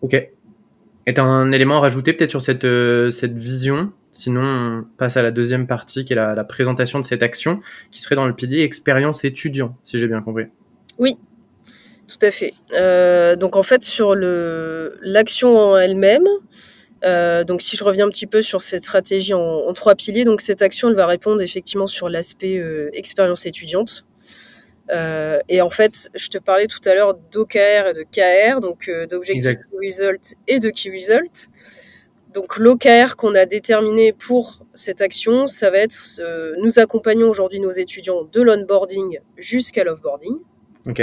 Ok. 0.00 0.14
Et 0.14 1.18
un 1.18 1.52
élément 1.52 1.78
à 1.78 1.80
rajouter 1.80 2.12
peut-être 2.12 2.30
sur 2.30 2.42
cette, 2.42 2.64
euh, 2.64 3.10
cette 3.10 3.36
vision? 3.36 3.92
Sinon, 4.12 4.42
on 4.42 4.84
passe 4.96 5.16
à 5.16 5.22
la 5.22 5.30
deuxième 5.30 5.66
partie 5.66 6.04
qui 6.04 6.12
est 6.12 6.16
la, 6.16 6.34
la 6.34 6.44
présentation 6.44 7.00
de 7.00 7.04
cette 7.04 7.22
action 7.22 7.60
qui 7.90 8.02
serait 8.02 8.14
dans 8.16 8.26
le 8.26 8.34
pilier 8.34 8.62
expérience 8.62 9.24
étudiant, 9.24 9.76
si 9.82 9.98
j'ai 9.98 10.06
bien 10.06 10.20
compris. 10.20 10.44
Tout 12.18 12.26
à 12.26 12.30
fait. 12.30 12.54
Euh, 12.72 13.36
donc 13.36 13.54
en 13.56 13.62
fait 13.62 13.82
sur 13.84 14.14
le 14.14 14.98
l'action 15.02 15.56
en 15.56 15.76
elle-même, 15.76 16.26
euh, 17.04 17.44
donc 17.44 17.62
si 17.62 17.76
je 17.76 17.84
reviens 17.84 18.06
un 18.06 18.10
petit 18.10 18.26
peu 18.26 18.42
sur 18.42 18.60
cette 18.60 18.84
stratégie 18.84 19.34
en, 19.34 19.40
en 19.40 19.72
trois 19.72 19.94
piliers, 19.94 20.24
donc 20.24 20.40
cette 20.40 20.62
action 20.62 20.88
elle 20.88 20.96
va 20.96 21.06
répondre 21.06 21.40
effectivement 21.42 21.86
sur 21.86 22.08
l'aspect 22.08 22.56
euh, 22.58 22.90
expérience 22.92 23.46
étudiante. 23.46 24.04
Et 25.50 25.60
en 25.60 25.68
fait, 25.68 26.08
je 26.14 26.28
te 26.28 26.38
parlais 26.38 26.66
tout 26.66 26.80
à 26.86 26.94
l'heure 26.94 27.12
d'OKR 27.14 27.88
et 27.88 27.92
de 27.92 28.04
KR, 28.10 28.60
donc 28.60 28.90
d'objectif 29.10 29.50
Exact. 29.50 29.64
key 29.70 29.86
result 29.86 30.34
et 30.46 30.60
de 30.60 30.70
key 30.70 30.90
result. 30.90 31.50
Donc 32.32 32.56
l'OKR 32.56 33.16
qu'on 33.16 33.34
a 33.34 33.44
déterminé 33.44 34.14
pour 34.14 34.64
cette 34.72 35.02
action, 35.02 35.46
ça 35.46 35.70
va 35.70 35.78
être 35.78 36.22
nous 36.62 36.78
accompagnons 36.78 37.28
aujourd'hui 37.28 37.60
nos 37.60 37.70
étudiants 37.70 38.26
de 38.32 38.40
l'onboarding 38.40 39.18
jusqu'à 39.36 39.84
l'offboarding. 39.84 40.38
Ok. 40.86 41.02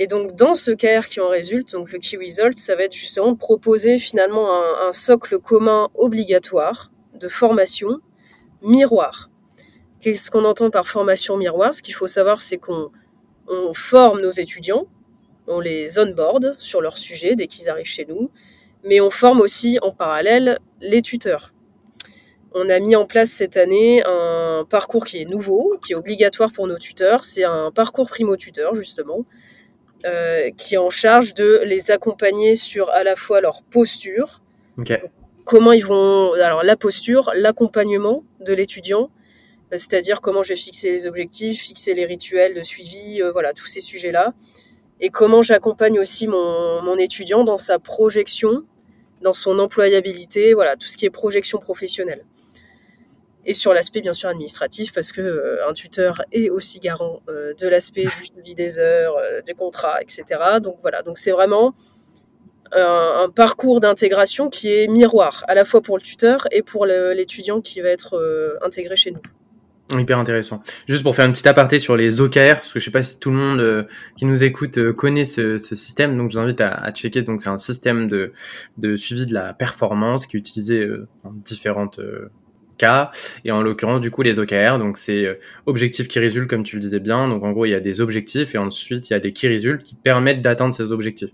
Et 0.00 0.06
donc, 0.06 0.36
dans 0.36 0.54
ce 0.54 0.70
KR 0.70 1.08
qui 1.08 1.20
en 1.20 1.28
résulte, 1.28 1.72
donc 1.72 1.90
le 1.90 1.98
Key 1.98 2.16
Result, 2.16 2.56
ça 2.56 2.76
va 2.76 2.84
être 2.84 2.94
justement 2.94 3.32
de 3.32 3.36
proposer 3.36 3.98
finalement 3.98 4.48
un, 4.52 4.92
socle 4.92 5.38
commun 5.38 5.88
obligatoire 5.94 6.92
de 7.14 7.28
formation 7.28 7.98
miroir. 8.62 9.28
Qu'est-ce 10.00 10.30
qu'on 10.30 10.44
entend 10.44 10.70
par 10.70 10.86
formation 10.86 11.36
miroir? 11.36 11.74
Ce 11.74 11.82
qu'il 11.82 11.94
faut 11.94 12.06
savoir, 12.06 12.40
c'est 12.40 12.58
qu'on 12.58 12.90
on 13.48 13.74
forme 13.74 14.20
nos 14.20 14.30
étudiants, 14.30 14.86
on 15.48 15.58
les 15.58 15.98
onboard 15.98 16.54
sur 16.58 16.80
leur 16.80 16.96
sujet 16.96 17.34
dès 17.34 17.48
qu'ils 17.48 17.68
arrivent 17.68 17.86
chez 17.86 18.06
nous, 18.08 18.30
mais 18.84 19.00
on 19.00 19.10
forme 19.10 19.40
aussi 19.40 19.78
en 19.82 19.90
parallèle 19.90 20.60
les 20.80 21.02
tuteurs. 21.02 21.52
On 22.54 22.68
a 22.70 22.78
mis 22.78 22.94
en 22.94 23.04
place 23.04 23.30
cette 23.30 23.56
année 23.56 24.02
un 24.04 24.64
parcours 24.68 25.04
qui 25.04 25.18
est 25.20 25.24
nouveau, 25.24 25.76
qui 25.84 25.92
est 25.92 25.96
obligatoire 25.96 26.52
pour 26.52 26.66
nos 26.66 26.78
tuteurs. 26.78 27.24
C'est 27.24 27.44
un 27.44 27.70
parcours 27.70 28.08
primo-tuteur, 28.08 28.74
justement, 28.74 29.26
euh, 30.04 30.50
qui 30.56 30.74
est 30.74 30.78
en 30.78 30.90
charge 30.90 31.34
de 31.34 31.60
les 31.64 31.90
accompagner 31.90 32.54
sur 32.54 32.88
à 32.90 33.02
la 33.02 33.16
fois 33.16 33.40
leur 33.40 33.62
posture, 33.64 34.40
comment 35.44 35.72
ils 35.72 35.84
vont, 35.84 36.32
alors 36.34 36.62
la 36.62 36.76
posture, 36.76 37.32
l'accompagnement 37.34 38.22
de 38.40 38.52
l'étudiant, 38.52 39.10
euh, 39.72 39.78
c'est-à-dire 39.78 40.20
comment 40.20 40.44
je 40.44 40.50
vais 40.50 40.56
fixer 40.56 40.92
les 40.92 41.06
objectifs, 41.06 41.62
fixer 41.62 41.94
les 41.94 42.04
rituels 42.04 42.54
de 42.54 42.62
suivi, 42.62 43.20
euh, 43.20 43.32
voilà, 43.32 43.52
tous 43.52 43.66
ces 43.66 43.80
sujets-là, 43.80 44.34
et 45.00 45.08
comment 45.08 45.42
j'accompagne 45.42 45.98
aussi 45.98 46.28
mon, 46.28 46.80
mon 46.82 46.96
étudiant 46.96 47.42
dans 47.42 47.58
sa 47.58 47.80
projection, 47.80 48.64
dans 49.22 49.32
son 49.32 49.58
employabilité, 49.58 50.54
voilà, 50.54 50.76
tout 50.76 50.86
ce 50.86 50.96
qui 50.96 51.06
est 51.06 51.10
projection 51.10 51.58
professionnelle. 51.58 52.24
Et 53.48 53.54
sur 53.54 53.74
l'aspect 53.74 54.00
bien 54.00 54.12
sûr 54.12 54.28
administratif 54.28 54.92
parce 54.92 55.10
que 55.10 55.58
un 55.68 55.72
tuteur 55.72 56.22
est 56.30 56.50
aussi 56.50 56.78
garant 56.78 57.20
de 57.26 57.66
l'aspect 57.66 58.04
du 58.04 58.24
suivi 58.24 58.54
des 58.54 58.78
heures, 58.78 59.16
des 59.44 59.54
contrats, 59.54 60.00
etc. 60.00 60.24
Donc 60.62 60.76
voilà, 60.82 61.02
donc 61.02 61.18
c'est 61.18 61.32
vraiment 61.32 61.74
un, 62.72 63.28
parcours 63.34 63.80
d'intégration 63.80 64.48
qui 64.50 64.68
est 64.72 64.86
miroir 64.86 65.44
à 65.48 65.54
la 65.54 65.64
fois 65.64 65.80
pour 65.80 65.96
le 65.96 66.02
tuteur 66.02 66.46
et 66.52 66.62
pour 66.62 66.86
l'étudiant 66.86 67.60
qui 67.60 67.80
va 67.80 67.88
être 67.88 68.58
intégré 68.62 68.94
chez 68.96 69.10
nous. 69.10 69.22
Hyper 69.96 70.18
intéressant. 70.18 70.60
Juste 70.86 71.02
pour 71.02 71.16
faire 71.16 71.24
une 71.24 71.32
petite 71.32 71.46
aparté 71.46 71.78
sur 71.78 71.96
les 71.96 72.20
OKR, 72.20 72.56
parce 72.56 72.72
que 72.74 72.78
je 72.78 72.84
sais 72.84 72.90
pas 72.90 73.02
si 73.02 73.18
tout 73.18 73.30
le 73.30 73.36
monde 73.36 73.60
euh, 73.60 73.84
qui 74.18 74.26
nous 74.26 74.44
écoute 74.44 74.76
euh, 74.76 74.92
connaît 74.92 75.24
ce, 75.24 75.56
système, 75.56 76.18
donc 76.18 76.30
je 76.30 76.36
vous 76.36 76.44
invite 76.44 76.60
à, 76.60 76.92
checker. 76.92 77.22
Donc 77.22 77.40
c'est 77.40 77.48
un 77.48 77.56
système 77.56 78.06
de, 78.06 78.32
de, 78.76 78.96
suivi 78.96 79.24
de 79.24 79.32
la 79.32 79.54
performance 79.54 80.26
qui 80.26 80.36
est 80.36 80.40
utilisé 80.40 80.80
euh, 80.80 81.08
dans 81.24 81.32
différentes 81.32 82.00
Et 83.44 83.50
en 83.50 83.62
l'occurrence, 83.62 84.00
du 84.00 84.10
coup, 84.10 84.22
les 84.22 84.38
OKR, 84.38 84.78
donc 84.78 84.98
c'est 84.98 85.24
euh, 85.24 85.34
objectifs 85.66 86.08
qui 86.08 86.18
résultent, 86.18 86.48
comme 86.48 86.62
tu 86.62 86.76
le 86.76 86.80
disais 86.80 87.00
bien. 87.00 87.28
Donc 87.28 87.42
en 87.44 87.52
gros, 87.52 87.66
il 87.66 87.70
y 87.70 87.74
a 87.74 87.80
des 87.80 88.00
objectifs 88.00 88.54
et 88.54 88.58
ensuite 88.58 89.10
il 89.10 89.12
y 89.12 89.16
a 89.16 89.20
des 89.20 89.32
qui 89.32 89.48
résultent 89.48 89.82
qui 89.82 89.94
permettent 89.94 90.42
d'atteindre 90.42 90.74
ces 90.74 90.90
objectifs. 90.90 91.30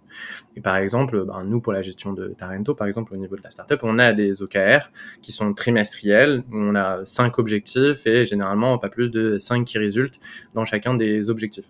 Et 0.57 0.61
par 0.61 0.77
exemple, 0.77 1.25
ben, 1.25 1.45
nous, 1.45 1.61
pour 1.61 1.73
la 1.73 1.83
gestion 1.83 2.13
de 2.13 2.29
Tarento, 2.29 2.75
par 2.75 2.87
exemple, 2.87 3.13
au 3.15 3.17
niveau 3.17 3.37
de 3.37 3.43
la 3.43 3.51
startup, 3.51 3.81
on 3.83 3.99
a 3.99 4.13
des 4.13 4.43
OKR 4.43 4.91
qui 5.23 5.33
sont 5.33 5.53
trimestriels. 5.55 6.45
On 6.53 6.75
a 6.75 7.05
cinq 7.05 7.39
objectifs 7.39 8.07
et 8.07 8.25
généralement 8.25 8.79
pas 8.79 8.89
plus 8.89 9.11
de 9.11 9.39
cinq 9.39 9.65
qui 9.65 9.79
résultent 9.79 10.19
dans 10.55 10.65
chacun 10.65 10.95
des 10.95 11.31
objectifs 11.31 11.67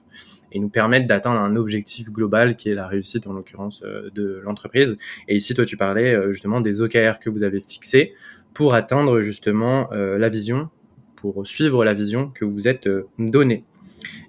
et 0.54 0.61
nous 0.61 0.69
permettent 0.69 1.07
d'atteindre 1.07 1.40
un 1.40 1.57
objectif 1.57 2.11
global 2.11 2.54
qui 2.57 2.71
est 2.71 2.75
la 2.75 2.87
réussite 2.87 3.26
en 3.26 3.33
l'occurrence 3.33 3.83
euh, 3.85 4.09
de 4.14 4.40
l'entreprise. 4.45 4.97
Et 5.28 5.37
ici, 5.37 5.52
toi, 5.52 5.64
tu 5.64 5.76
parlais 5.76 6.14
euh, 6.14 6.33
justement 6.33 6.61
des 6.61 6.81
OKR 6.81 7.19
que 7.21 7.28
vous 7.28 7.43
avez 7.43 7.61
fixés 7.61 8.14
pour 8.54 8.75
atteindre 8.75 9.20
justement 9.20 9.92
euh, 9.92 10.16
la 10.16 10.28
vision, 10.28 10.70
pour 11.16 11.46
suivre 11.46 11.84
la 11.84 11.92
vision 11.92 12.30
que 12.32 12.44
vous 12.44 12.68
êtes 12.68 12.87
euh, 12.87 13.08
donné. 13.18 13.64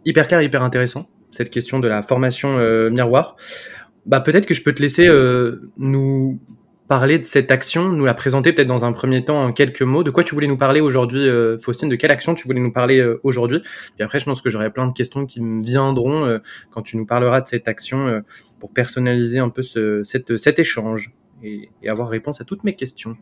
Hyper 0.04 0.28
clair, 0.28 0.42
hyper 0.42 0.64
intéressant, 0.64 1.08
cette 1.32 1.52
question 1.52 1.80
de 1.80 1.88
la 1.88 2.02
formation 2.02 2.58
euh, 2.58 2.90
miroir. 2.90 3.38
Bah, 4.06 4.20
peut-être 4.20 4.46
que 4.46 4.54
je 4.54 4.64
peux 4.64 4.74
te 4.74 4.82
laisser 4.82 5.10
nous 5.78 6.40
parler 6.88 7.18
de 7.18 7.24
cette 7.24 7.50
action, 7.50 7.90
nous 7.90 8.06
la 8.06 8.14
présenter 8.14 8.54
peut-être 8.54 8.68
dans 8.68 8.86
un 8.86 8.92
premier 8.92 9.26
temps 9.26 9.44
en 9.44 9.52
quelques 9.52 9.82
mots. 9.82 10.04
De 10.04 10.12
quoi 10.12 10.24
tu 10.24 10.36
voulais 10.36 10.46
nous 10.46 10.58
parler 10.58 10.80
aujourd'hui, 10.80 11.28
Faustine? 11.60 11.90
De 11.90 11.96
quelle 11.96 12.12
action 12.12 12.36
tu 12.36 12.48
voulais 12.48 12.60
nous 12.60 12.72
parler 12.72 13.04
aujourd'hui? 13.24 13.62
Puis 13.96 14.04
après, 14.04 14.20
je 14.20 14.26
pense 14.26 14.44
que 14.44 14.52
j'aurai 14.52 14.70
plein 14.70 14.86
de 14.86 14.94
questions 14.94 15.26
qui 15.26 15.42
me 15.42 15.64
viendront 15.64 16.40
quand 16.70 16.84
tu 16.84 16.98
nous 16.98 17.08
parleras 17.08 17.42
de 17.42 17.48
cette 17.48 17.68
action 17.68 18.22
pour 18.60 18.72
personnaliser 18.72 19.40
un 19.40 19.50
peu 19.50 19.64
cet 19.64 20.60
échange 20.60 21.12
et 21.44 21.70
avoir 21.90 22.08
réponse 22.08 22.42
à 22.42 22.44
toutes 22.44 22.64
mes 22.64 22.76
questions. 22.76 23.18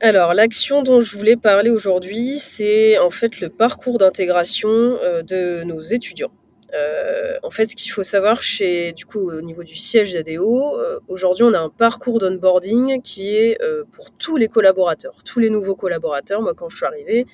Alors, 0.00 0.32
l'action 0.32 0.82
dont 0.82 1.00
je 1.00 1.16
voulais 1.16 1.36
parler 1.36 1.70
aujourd'hui, 1.70 2.38
c'est 2.38 2.98
en 2.98 3.10
fait 3.10 3.40
le 3.40 3.48
parcours 3.48 3.98
d'intégration 3.98 4.68
euh, 4.68 5.22
de 5.22 5.64
nos 5.64 5.82
étudiants. 5.82 6.30
Euh, 6.74 7.36
en 7.42 7.50
fait, 7.50 7.66
ce 7.66 7.74
qu'il 7.74 7.90
faut 7.90 8.04
savoir 8.04 8.40
chez, 8.42 8.92
du 8.92 9.06
coup, 9.06 9.18
au 9.18 9.40
niveau 9.40 9.64
du 9.64 9.74
siège 9.74 10.12
d'ADO, 10.12 10.78
euh, 10.78 11.00
aujourd'hui, 11.08 11.42
on 11.42 11.52
a 11.52 11.58
un 11.58 11.70
parcours 11.70 12.20
d'onboarding 12.20 13.02
qui 13.02 13.34
est 13.34 13.58
pour 13.90 14.12
tous 14.12 14.36
les 14.36 14.48
collaborateurs, 14.48 15.24
tous 15.24 15.40
les 15.40 15.50
nouveaux 15.50 15.74
collaborateurs. 15.74 16.42
Moi, 16.42 16.54
quand 16.54 16.68
je 16.68 16.76
suis 16.76 16.86
arrivée, 16.86 17.26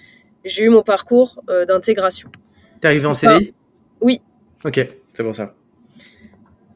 j'ai 0.44 0.64
eu 0.64 0.70
mon 0.70 0.82
parcours 0.82 1.42
d'intégration. 1.68 2.30
T'es 2.80 2.88
arrivé 2.88 3.04
en 3.06 3.14
CDI 3.14 3.52
Oui. 4.00 4.22
Ok, 4.64 4.80
c'est 5.12 5.22
pour 5.22 5.36
ça. 5.36 5.54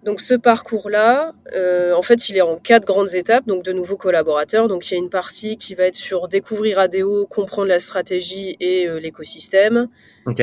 Donc 0.05 0.21
ce 0.21 0.35
parcours-là, 0.35 1.35
euh, 1.55 1.93
en 1.95 2.03
fait, 2.03 2.29
il 2.29 2.37
est 2.37 2.43
en 2.43 2.57
quatre 2.57 2.87
grandes 2.87 3.15
étapes, 3.15 3.47
donc 3.47 3.65
de 3.65 3.73
nouveaux 3.73 3.97
collaborateurs. 3.97 4.69
Donc 4.69 4.89
il 4.89 4.95
y 4.95 4.97
a 4.97 4.99
une 4.99 5.11
partie 5.11 5.57
qui 5.57 5.75
va 5.75 5.85
être 5.85 5.97
sur 5.97 6.29
découvrir 6.29 6.79
ADO, 6.79 7.27
comprendre 7.27 7.69
la 7.69 7.81
stratégie 7.81 8.57
et 8.61 8.87
euh, 8.89 9.01
l'écosystème. 9.01 9.89
Ok. 10.27 10.43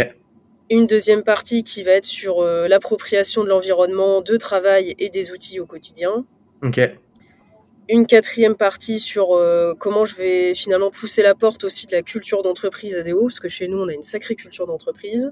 Une 0.70 0.88
deuxième 0.88 1.24
partie 1.24 1.64
qui 1.64 1.84
va 1.84 1.92
être 1.92 2.06
sur 2.06 2.40
euh, 2.40 2.68
l'appropriation 2.68 3.44
de 3.44 3.50
l'environnement 3.50 4.22
de 4.22 4.36
travail 4.36 4.96
et 5.00 5.10
des 5.10 5.32
outils 5.32 5.60
au 5.60 5.66
quotidien. 5.66 6.26
Ok. 6.62 6.82
Une 7.88 8.08
quatrième 8.08 8.56
partie 8.56 9.00
sur 9.00 9.40
comment 9.78 10.06
je 10.06 10.16
vais 10.16 10.56
finalement 10.56 10.90
pousser 10.90 11.22
la 11.22 11.36
porte 11.36 11.64
aussi 11.64 11.86
de 11.86 11.92
la 11.92 12.02
culture 12.02 12.42
d'entreprise 12.42 12.96
ADO, 12.96 13.28
parce 13.28 13.40
que 13.40 13.48
chez 13.48 13.68
nous, 13.68 13.78
on 13.78 13.88
a 13.88 13.94
une 13.94 14.02
sacrée 14.02 14.34
culture 14.34 14.66
d'entreprise. 14.66 15.32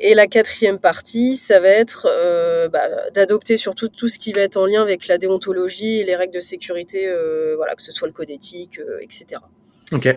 Et 0.00 0.14
la 0.14 0.28
quatrième 0.28 0.78
partie, 0.78 1.36
ça 1.36 1.58
va 1.58 1.68
être 1.68 2.06
euh, 2.08 2.68
bah, 2.68 2.86
d'adopter 3.12 3.56
surtout 3.56 3.88
tout 3.88 4.08
ce 4.08 4.18
qui 4.18 4.32
va 4.32 4.42
être 4.42 4.56
en 4.56 4.66
lien 4.66 4.80
avec 4.80 5.08
la 5.08 5.18
déontologie 5.18 5.98
et 5.98 6.04
les 6.04 6.14
règles 6.14 6.34
de 6.34 6.40
sécurité, 6.40 7.08
euh, 7.08 7.54
voilà, 7.56 7.74
que 7.74 7.82
ce 7.82 7.90
soit 7.90 8.06
le 8.06 8.14
code 8.14 8.30
éthique, 8.30 8.78
euh, 8.78 9.00
etc. 9.00 9.40
Ok. 9.92 10.16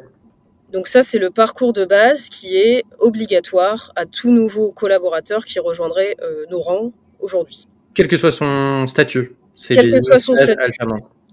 Donc 0.71 0.88
ça, 0.88 1.01
c'est 1.01 1.17
le 1.17 1.31
parcours 1.31 1.73
de 1.73 1.83
base 1.83 2.29
qui 2.29 2.57
est 2.57 2.83
obligatoire 3.00 3.91
à 3.95 4.05
tout 4.05 4.31
nouveau 4.31 4.71
collaborateur 4.71 5.43
qui 5.43 5.59
rejoindrait 5.59 6.15
nos 6.50 6.61
rangs 6.61 6.93
aujourd'hui. 7.19 7.67
Quel 7.93 8.07
que 8.07 8.15
soit 8.15 8.31
son 8.31 8.88
statut. 8.88 9.35
Quel 9.67 9.89
que 9.89 10.00
soit 10.00 10.19
son 10.19 10.33
statut. 10.33 10.71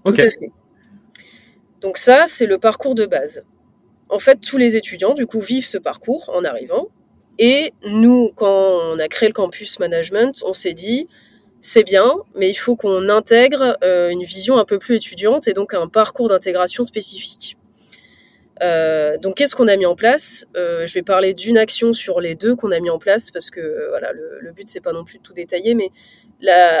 Tout 0.03 0.11
à 0.11 0.13
fait. 0.13 0.51
Donc 1.79 1.97
ça, 1.97 2.25
c'est 2.27 2.47
le 2.47 2.57
parcours 2.57 2.95
de 2.95 3.05
base. 3.05 3.45
En 4.09 4.19
fait, 4.19 4.41
tous 4.41 4.57
les 4.57 4.75
étudiants, 4.75 5.13
du 5.13 5.25
coup, 5.25 5.39
vivent 5.39 5.65
ce 5.65 5.77
parcours 5.77 6.29
en 6.33 6.43
arrivant. 6.43 6.89
Et 7.41 7.73
nous, 7.85 8.33
quand 8.35 8.93
on 8.93 8.99
a 8.99 9.07
créé 9.07 9.29
le 9.29 9.33
campus 9.33 9.79
management, 9.79 10.43
on 10.45 10.51
s'est 10.51 10.73
dit, 10.73 11.07
c'est 11.61 11.85
bien, 11.85 12.17
mais 12.35 12.49
il 12.49 12.55
faut 12.55 12.75
qu'on 12.75 13.07
intègre 13.07 13.77
euh, 13.81 14.09
une 14.09 14.23
vision 14.23 14.57
un 14.57 14.65
peu 14.65 14.77
plus 14.77 14.97
étudiante 14.97 15.47
et 15.47 15.53
donc 15.53 15.73
un 15.73 15.87
parcours 15.87 16.27
d'intégration 16.27 16.83
spécifique. 16.83 17.55
Euh, 18.61 19.17
donc, 19.17 19.37
qu'est-ce 19.37 19.55
qu'on 19.55 19.69
a 19.69 19.77
mis 19.77 19.85
en 19.85 19.95
place? 19.95 20.45
Euh, 20.57 20.85
Je 20.85 20.93
vais 20.95 21.01
parler 21.01 21.33
d'une 21.33 21.57
action 21.57 21.93
sur 21.93 22.19
les 22.19 22.35
deux 22.35 22.57
qu'on 22.57 22.71
a 22.71 22.79
mis 22.81 22.89
en 22.89 22.99
place 22.99 23.31
parce 23.31 23.49
que 23.49 23.87
voilà, 23.87 24.11
le, 24.11 24.39
le 24.41 24.51
but 24.51 24.67
c'est 24.67 24.81
pas 24.81 24.91
non 24.91 25.05
plus 25.05 25.19
de 25.19 25.23
tout 25.23 25.33
détailler, 25.33 25.75
mais 25.75 25.91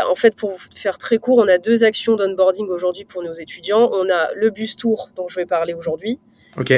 en 0.05 0.15
fait, 0.15 0.35
pour 0.35 0.57
faire 0.75 0.97
très 0.97 1.19
court, 1.19 1.37
on 1.37 1.47
a 1.47 1.57
deux 1.57 1.85
actions 1.85 2.17
d'onboarding 2.17 2.67
aujourd'hui 2.67 3.05
pour 3.05 3.23
nos 3.23 3.33
étudiants. 3.33 3.89
On 3.93 4.09
a 4.09 4.33
le 4.35 4.49
bus 4.49 4.75
tour 4.75 5.09
dont 5.15 5.29
je 5.29 5.37
vais 5.37 5.45
parler 5.45 5.73
aujourd'hui. 5.73 6.19
Ok 6.57 6.73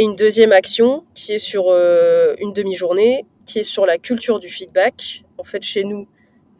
et 0.00 0.02
une 0.02 0.16
deuxième 0.16 0.52
action 0.52 1.04
qui 1.12 1.34
est 1.34 1.38
sur 1.38 1.66
euh, 1.68 2.34
une 2.38 2.54
demi-journée, 2.54 3.26
qui 3.44 3.58
est 3.58 3.64
sur 3.64 3.84
la 3.84 3.98
culture 3.98 4.38
du 4.38 4.48
feedback. 4.48 5.24
En 5.36 5.44
fait, 5.44 5.62
chez 5.62 5.84
nous, 5.84 6.08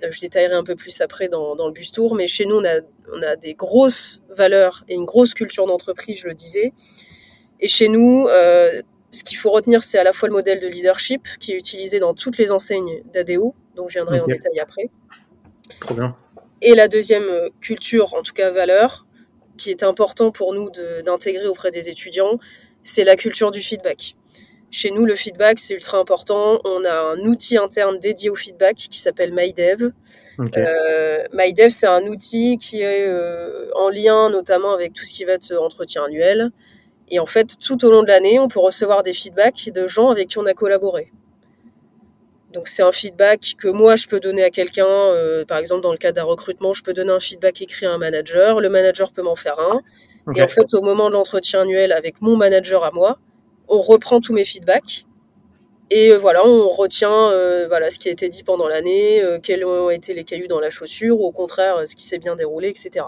euh, 0.04 0.08
je 0.10 0.20
détaillerai 0.20 0.52
un 0.52 0.62
peu 0.62 0.76
plus 0.76 1.00
après 1.00 1.30
dans, 1.30 1.56
dans 1.56 1.66
le 1.66 1.72
bus 1.72 1.90
tour, 1.90 2.14
mais 2.14 2.26
chez 2.26 2.44
nous, 2.44 2.56
on 2.56 2.64
a, 2.66 2.80
on 3.14 3.22
a 3.22 3.36
des 3.36 3.54
grosses 3.54 4.20
valeurs 4.28 4.84
et 4.88 4.94
une 4.94 5.06
grosse 5.06 5.32
culture 5.32 5.64
d'entreprise, 5.64 6.20
je 6.20 6.28
le 6.28 6.34
disais. 6.34 6.74
Et 7.60 7.68
chez 7.68 7.88
nous, 7.88 8.26
euh, 8.28 8.82
ce 9.10 9.24
qu'il 9.24 9.38
faut 9.38 9.50
retenir, 9.50 9.82
c'est 9.84 9.98
à 9.98 10.04
la 10.04 10.12
fois 10.12 10.28
le 10.28 10.34
modèle 10.34 10.60
de 10.60 10.66
leadership 10.66 11.26
qui 11.40 11.52
est 11.52 11.56
utilisé 11.56 11.98
dans 11.98 12.12
toutes 12.12 12.36
les 12.36 12.52
enseignes 12.52 13.02
d'ADO, 13.14 13.54
dont 13.74 13.88
je 13.88 13.94
viendrai 13.94 14.20
en 14.20 14.26
détail 14.26 14.60
après. 14.60 14.90
Trop 15.80 15.94
bien. 15.94 16.14
Et 16.60 16.74
la 16.74 16.88
deuxième 16.88 17.24
culture, 17.62 18.12
en 18.12 18.22
tout 18.22 18.34
cas 18.34 18.50
valeur, 18.50 19.06
qui 19.56 19.70
est 19.70 19.82
important 19.82 20.30
pour 20.30 20.52
nous 20.52 20.68
d'intégrer 21.04 21.46
auprès 21.46 21.70
des 21.70 21.88
étudiants, 21.88 22.38
c'est 22.82 23.04
la 23.04 23.16
culture 23.16 23.50
du 23.50 23.60
feedback. 23.60 24.16
Chez 24.72 24.92
nous, 24.92 25.04
le 25.04 25.16
feedback, 25.16 25.58
c'est 25.58 25.74
ultra 25.74 25.98
important. 25.98 26.60
On 26.64 26.84
a 26.84 27.12
un 27.12 27.18
outil 27.20 27.56
interne 27.56 27.98
dédié 27.98 28.30
au 28.30 28.36
feedback 28.36 28.76
qui 28.76 29.00
s'appelle 29.00 29.32
MyDev. 29.32 29.90
Euh, 30.56 31.24
MyDev, 31.32 31.70
c'est 31.70 31.88
un 31.88 32.04
outil 32.04 32.56
qui 32.56 32.80
est 32.80 33.06
euh, 33.08 33.68
en 33.74 33.88
lien 33.88 34.30
notamment 34.30 34.72
avec 34.72 34.92
tout 34.92 35.04
ce 35.04 35.12
qui 35.12 35.24
va 35.24 35.32
être 35.32 35.52
entretien 35.56 36.04
annuel. 36.04 36.50
Et 37.08 37.18
en 37.18 37.26
fait, 37.26 37.58
tout 37.58 37.84
au 37.84 37.90
long 37.90 38.02
de 38.02 38.08
l'année, 38.08 38.38
on 38.38 38.46
peut 38.46 38.60
recevoir 38.60 39.02
des 39.02 39.12
feedbacks 39.12 39.70
de 39.74 39.88
gens 39.88 40.08
avec 40.08 40.28
qui 40.28 40.38
on 40.38 40.46
a 40.46 40.54
collaboré. 40.54 41.10
Donc 42.52 42.66
c'est 42.66 42.82
un 42.82 42.90
feedback 42.90 43.54
que 43.58 43.68
moi 43.68 43.94
je 43.94 44.08
peux 44.08 44.18
donner 44.18 44.42
à 44.42 44.50
quelqu'un, 44.50 44.86
euh, 44.86 45.44
par 45.44 45.58
exemple 45.58 45.82
dans 45.82 45.92
le 45.92 45.98
cas 45.98 46.10
d'un 46.10 46.24
recrutement, 46.24 46.72
je 46.72 46.82
peux 46.82 46.92
donner 46.92 47.12
un 47.12 47.20
feedback 47.20 47.62
écrit 47.62 47.86
à 47.86 47.92
un 47.92 47.98
manager, 47.98 48.60
le 48.60 48.68
manager 48.68 49.12
peut 49.12 49.22
m'en 49.22 49.36
faire 49.36 49.60
un, 49.60 49.80
et 50.34 50.42
en 50.42 50.48
fait 50.48 50.74
au 50.74 50.82
moment 50.82 51.08
de 51.08 51.14
l'entretien 51.14 51.60
annuel 51.62 51.92
avec 51.92 52.20
mon 52.20 52.36
manager 52.36 52.84
à 52.84 52.90
moi, 52.90 53.18
on 53.68 53.80
reprend 53.80 54.20
tous 54.20 54.32
mes 54.32 54.44
feedbacks. 54.44 55.06
Et 55.92 56.12
euh, 56.12 56.18
voilà 56.18 56.44
on 56.44 56.68
retient 56.68 57.30
euh, 57.30 57.68
voilà 57.68 57.88
ce 57.90 58.00
qui 58.00 58.08
a 58.08 58.12
été 58.12 58.28
dit 58.28 58.42
pendant 58.42 58.66
l'année, 58.66 59.22
quels 59.44 59.64
ont 59.64 59.90
été 59.90 60.12
les 60.12 60.24
cailloux 60.24 60.48
dans 60.48 60.60
la 60.60 60.70
chaussure, 60.70 61.20
ou 61.20 61.26
au 61.26 61.32
contraire 61.32 61.86
ce 61.86 61.94
qui 61.94 62.04
s'est 62.04 62.18
bien 62.18 62.34
déroulé, 62.34 62.68
etc. 62.68 63.06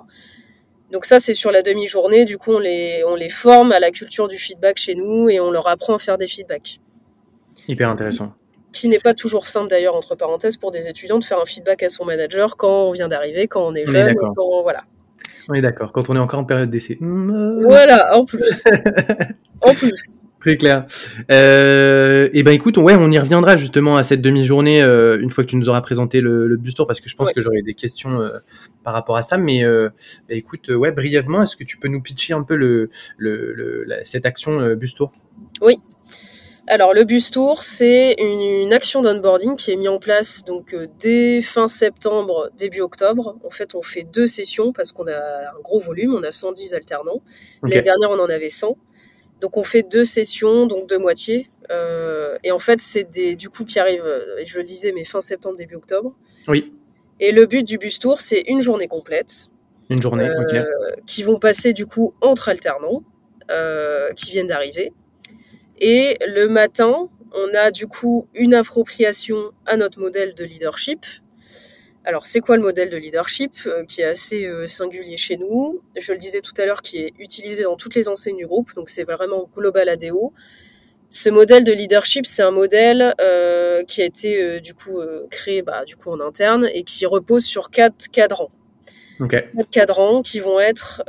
Donc 0.92 1.04
ça 1.04 1.18
c'est 1.18 1.34
sur 1.34 1.50
la 1.50 1.62
demi-journée, 1.62 2.24
du 2.24 2.38
coup 2.38 2.52
on 2.52 2.58
les 2.60 3.02
on 3.08 3.16
les 3.16 3.30
forme 3.30 3.72
à 3.72 3.80
la 3.80 3.90
culture 3.90 4.28
du 4.28 4.38
feedback 4.38 4.78
chez 4.78 4.94
nous 4.94 5.28
et 5.28 5.40
on 5.40 5.50
leur 5.50 5.66
apprend 5.66 5.94
à 5.94 5.98
faire 5.98 6.16
des 6.16 6.28
feedbacks. 6.28 6.78
Hyper 7.66 7.88
intéressant 7.88 8.34
qui 8.72 8.88
n'est 8.88 8.98
pas 8.98 9.14
toujours 9.14 9.46
simple 9.46 9.68
d'ailleurs, 9.68 9.94
entre 9.96 10.14
parenthèses, 10.14 10.56
pour 10.56 10.70
des 10.70 10.88
étudiants 10.88 11.18
de 11.18 11.24
faire 11.24 11.40
un 11.40 11.46
feedback 11.46 11.82
à 11.82 11.88
son 11.88 12.04
manager 12.04 12.56
quand 12.56 12.88
on 12.88 12.92
vient 12.92 13.08
d'arriver, 13.08 13.46
quand 13.46 13.66
on 13.66 13.74
est 13.74 13.86
jeune, 13.86 14.14
quand, 14.14 14.62
voilà. 14.62 14.82
Oui, 15.48 15.60
d'accord, 15.60 15.92
quand 15.92 16.08
on 16.08 16.16
est 16.16 16.20
encore 16.20 16.40
en 16.40 16.44
période 16.44 16.70
d'essai. 16.70 16.98
Voilà, 17.00 18.16
en 18.16 18.24
plus. 18.24 18.62
en 19.60 19.74
plus. 19.74 20.20
Plus 20.38 20.56
clair. 20.56 20.84
Euh, 21.30 22.28
et 22.32 22.42
ben 22.42 22.50
écoute, 22.52 22.76
ouais, 22.76 22.94
on 22.96 23.10
y 23.12 23.18
reviendra 23.18 23.56
justement 23.56 23.96
à 23.96 24.02
cette 24.02 24.20
demi-journée 24.20 24.82
euh, 24.82 25.20
une 25.20 25.30
fois 25.30 25.44
que 25.44 25.50
tu 25.50 25.56
nous 25.56 25.68
auras 25.68 25.80
présenté 25.82 26.20
le, 26.20 26.48
le 26.48 26.56
bus 26.56 26.74
tour 26.74 26.86
parce 26.88 27.00
que 27.00 27.08
je 27.08 27.14
pense 27.14 27.28
Ouais. 27.28 27.32
que 27.32 27.40
j'aurai 27.40 27.62
des 27.62 27.74
questions 27.74 28.20
euh, 28.20 28.30
par 28.82 28.92
rapport 28.92 29.16
à 29.16 29.22
ça. 29.22 29.36
Mais 29.38 29.62
euh, 29.64 29.88
bah, 30.28 30.34
écoute, 30.34 30.68
ouais, 30.68 30.90
brièvement, 30.90 31.42
est-ce 31.44 31.56
que 31.56 31.62
tu 31.64 31.76
peux 31.76 31.86
nous 31.88 32.00
pitcher 32.00 32.32
un 32.34 32.42
peu 32.42 32.56
le, 32.56 32.90
le, 33.18 33.52
le- 33.52 33.84
la- 33.84 34.04
cette 34.04 34.26
action 34.26 34.74
bus 34.74 34.94
tour? 34.96 35.12
Alors 36.72 36.94
le 36.94 37.04
bus 37.04 37.30
tour, 37.30 37.64
c'est 37.64 38.14
une, 38.18 38.62
une 38.62 38.72
action 38.72 39.02
d'onboarding 39.02 39.56
qui 39.56 39.72
est 39.72 39.76
mise 39.76 39.90
en 39.90 39.98
place 39.98 40.42
donc 40.42 40.72
euh, 40.72 40.86
dès 40.98 41.42
fin 41.42 41.68
septembre, 41.68 42.48
début 42.56 42.80
octobre. 42.80 43.36
En 43.44 43.50
fait, 43.50 43.74
on 43.74 43.82
fait 43.82 44.04
deux 44.04 44.26
sessions 44.26 44.72
parce 44.72 44.90
qu'on 44.90 45.06
a 45.06 45.50
un 45.50 45.60
gros 45.62 45.80
volume, 45.80 46.14
on 46.14 46.22
a 46.22 46.32
110 46.32 46.72
alternants. 46.72 47.20
Ok. 47.62 47.68
L'année 47.68 47.82
dernière, 47.82 48.10
on 48.10 48.18
en 48.18 48.30
avait 48.30 48.48
100. 48.48 48.78
Donc 49.42 49.58
on 49.58 49.62
fait 49.62 49.82
deux 49.82 50.06
sessions, 50.06 50.64
donc 50.64 50.88
deux 50.88 50.98
moitiés. 50.98 51.50
Euh, 51.70 52.38
et 52.42 52.52
en 52.52 52.58
fait, 52.58 52.80
c'est 52.80 53.04
des 53.04 53.36
du 53.36 53.50
coup 53.50 53.66
qui 53.66 53.78
arrivent, 53.78 54.06
euh, 54.06 54.42
je 54.42 54.56
le 54.56 54.64
disais, 54.64 54.92
mais 54.92 55.04
fin 55.04 55.20
septembre, 55.20 55.56
début 55.58 55.74
octobre. 55.74 56.14
Oui, 56.48 56.72
Et 57.20 57.32
le 57.32 57.44
but 57.44 57.64
du 57.64 57.76
bus 57.76 57.98
tour, 57.98 58.22
c'est 58.22 58.44
une 58.48 58.62
journée 58.62 58.88
complète 58.88 59.50
une 59.90 60.00
journée. 60.00 60.28
Euh, 60.28 60.64
ok. 60.64 61.04
qui 61.06 61.22
vont 61.22 61.38
passer 61.38 61.72
du 61.72 61.86
coup 61.86 62.14
entre 62.20 62.48
alternants 62.48 63.02
euh, 63.50 64.12
qui 64.12 64.30
viennent 64.30 64.46
d'arriver. 64.46 64.92
Et 65.84 66.16
le 66.24 66.46
matin, 66.46 67.08
on 67.34 67.54
a 67.56 67.72
du 67.72 67.88
coup 67.88 68.28
une 68.34 68.54
appropriation 68.54 69.50
à 69.66 69.76
notre 69.76 69.98
modèle 69.98 70.32
de 70.32 70.44
leadership. 70.44 71.04
Alors, 72.04 72.24
c'est 72.24 72.38
quoi 72.38 72.56
le 72.56 72.62
modèle 72.62 72.88
de 72.88 72.96
leadership 72.96 73.52
euh, 73.66 73.84
qui 73.84 74.00
est 74.00 74.04
assez 74.04 74.46
euh, 74.46 74.68
singulier 74.68 75.16
chez 75.16 75.36
nous? 75.36 75.82
Je 75.96 76.12
le 76.12 76.20
disais 76.20 76.40
tout 76.40 76.52
à 76.58 76.66
l'heure, 76.66 76.82
qui 76.82 76.98
est 76.98 77.12
utilisé 77.18 77.64
dans 77.64 77.74
toutes 77.74 77.96
les 77.96 78.08
enseignes 78.08 78.36
du 78.36 78.46
groupe, 78.46 78.72
donc 78.74 78.90
c'est 78.90 79.02
vraiment 79.02 79.50
global 79.52 79.88
ADO. 79.88 80.32
Ce 81.10 81.28
modèle 81.28 81.64
de 81.64 81.72
leadership, 81.72 82.26
c'est 82.26 82.42
un 82.42 82.52
modèle 82.52 83.14
euh, 83.20 83.82
qui 83.82 84.02
a 84.02 84.04
été 84.04 84.60
du 84.60 84.74
coup 84.74 85.00
créé 85.30 85.62
bah, 85.62 85.84
du 85.84 85.96
coup 85.96 86.10
en 86.10 86.20
interne 86.20 86.70
et 86.72 86.84
qui 86.84 87.06
repose 87.06 87.44
sur 87.44 87.70
quatre 87.70 88.08
cadrans 88.10 88.50
quatre 89.28 89.70
cadrans 89.70 90.22
qui 90.22 90.40
vont 90.40 90.58
être 90.58 91.02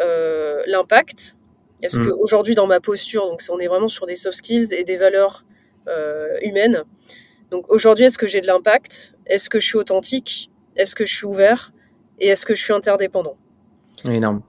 l'impact. 0.67 1.35
Est-ce 1.83 1.99
Mm. 1.99 2.05
que 2.05 2.11
aujourd'hui 2.11 2.55
dans 2.55 2.65
ma 2.65 2.79
posture, 2.79 3.27
donc 3.27 3.41
on 3.49 3.59
est 3.59 3.67
vraiment 3.67 3.87
sur 3.87 4.05
des 4.07 4.15
soft 4.15 4.37
skills 4.37 4.73
et 4.73 4.83
des 4.83 4.97
valeurs 4.97 5.45
euh, 5.87 6.37
humaines. 6.41 6.83
Donc 7.51 7.69
aujourd'hui, 7.69 8.05
est-ce 8.05 8.17
que 8.17 8.25
j'ai 8.25 8.41
de 8.41 8.47
l'impact? 8.47 9.13
Est-ce 9.27 9.49
que 9.49 9.59
je 9.59 9.67
suis 9.67 9.77
authentique? 9.77 10.49
Est-ce 10.75 10.95
que 10.95 11.05
je 11.05 11.13
suis 11.13 11.25
ouvert? 11.25 11.71
Et 12.19 12.29
est-ce 12.29 12.45
que 12.45 12.55
je 12.55 12.63
suis 12.63 12.73
interdépendant? 12.73 13.37
Énorme. 14.09 14.41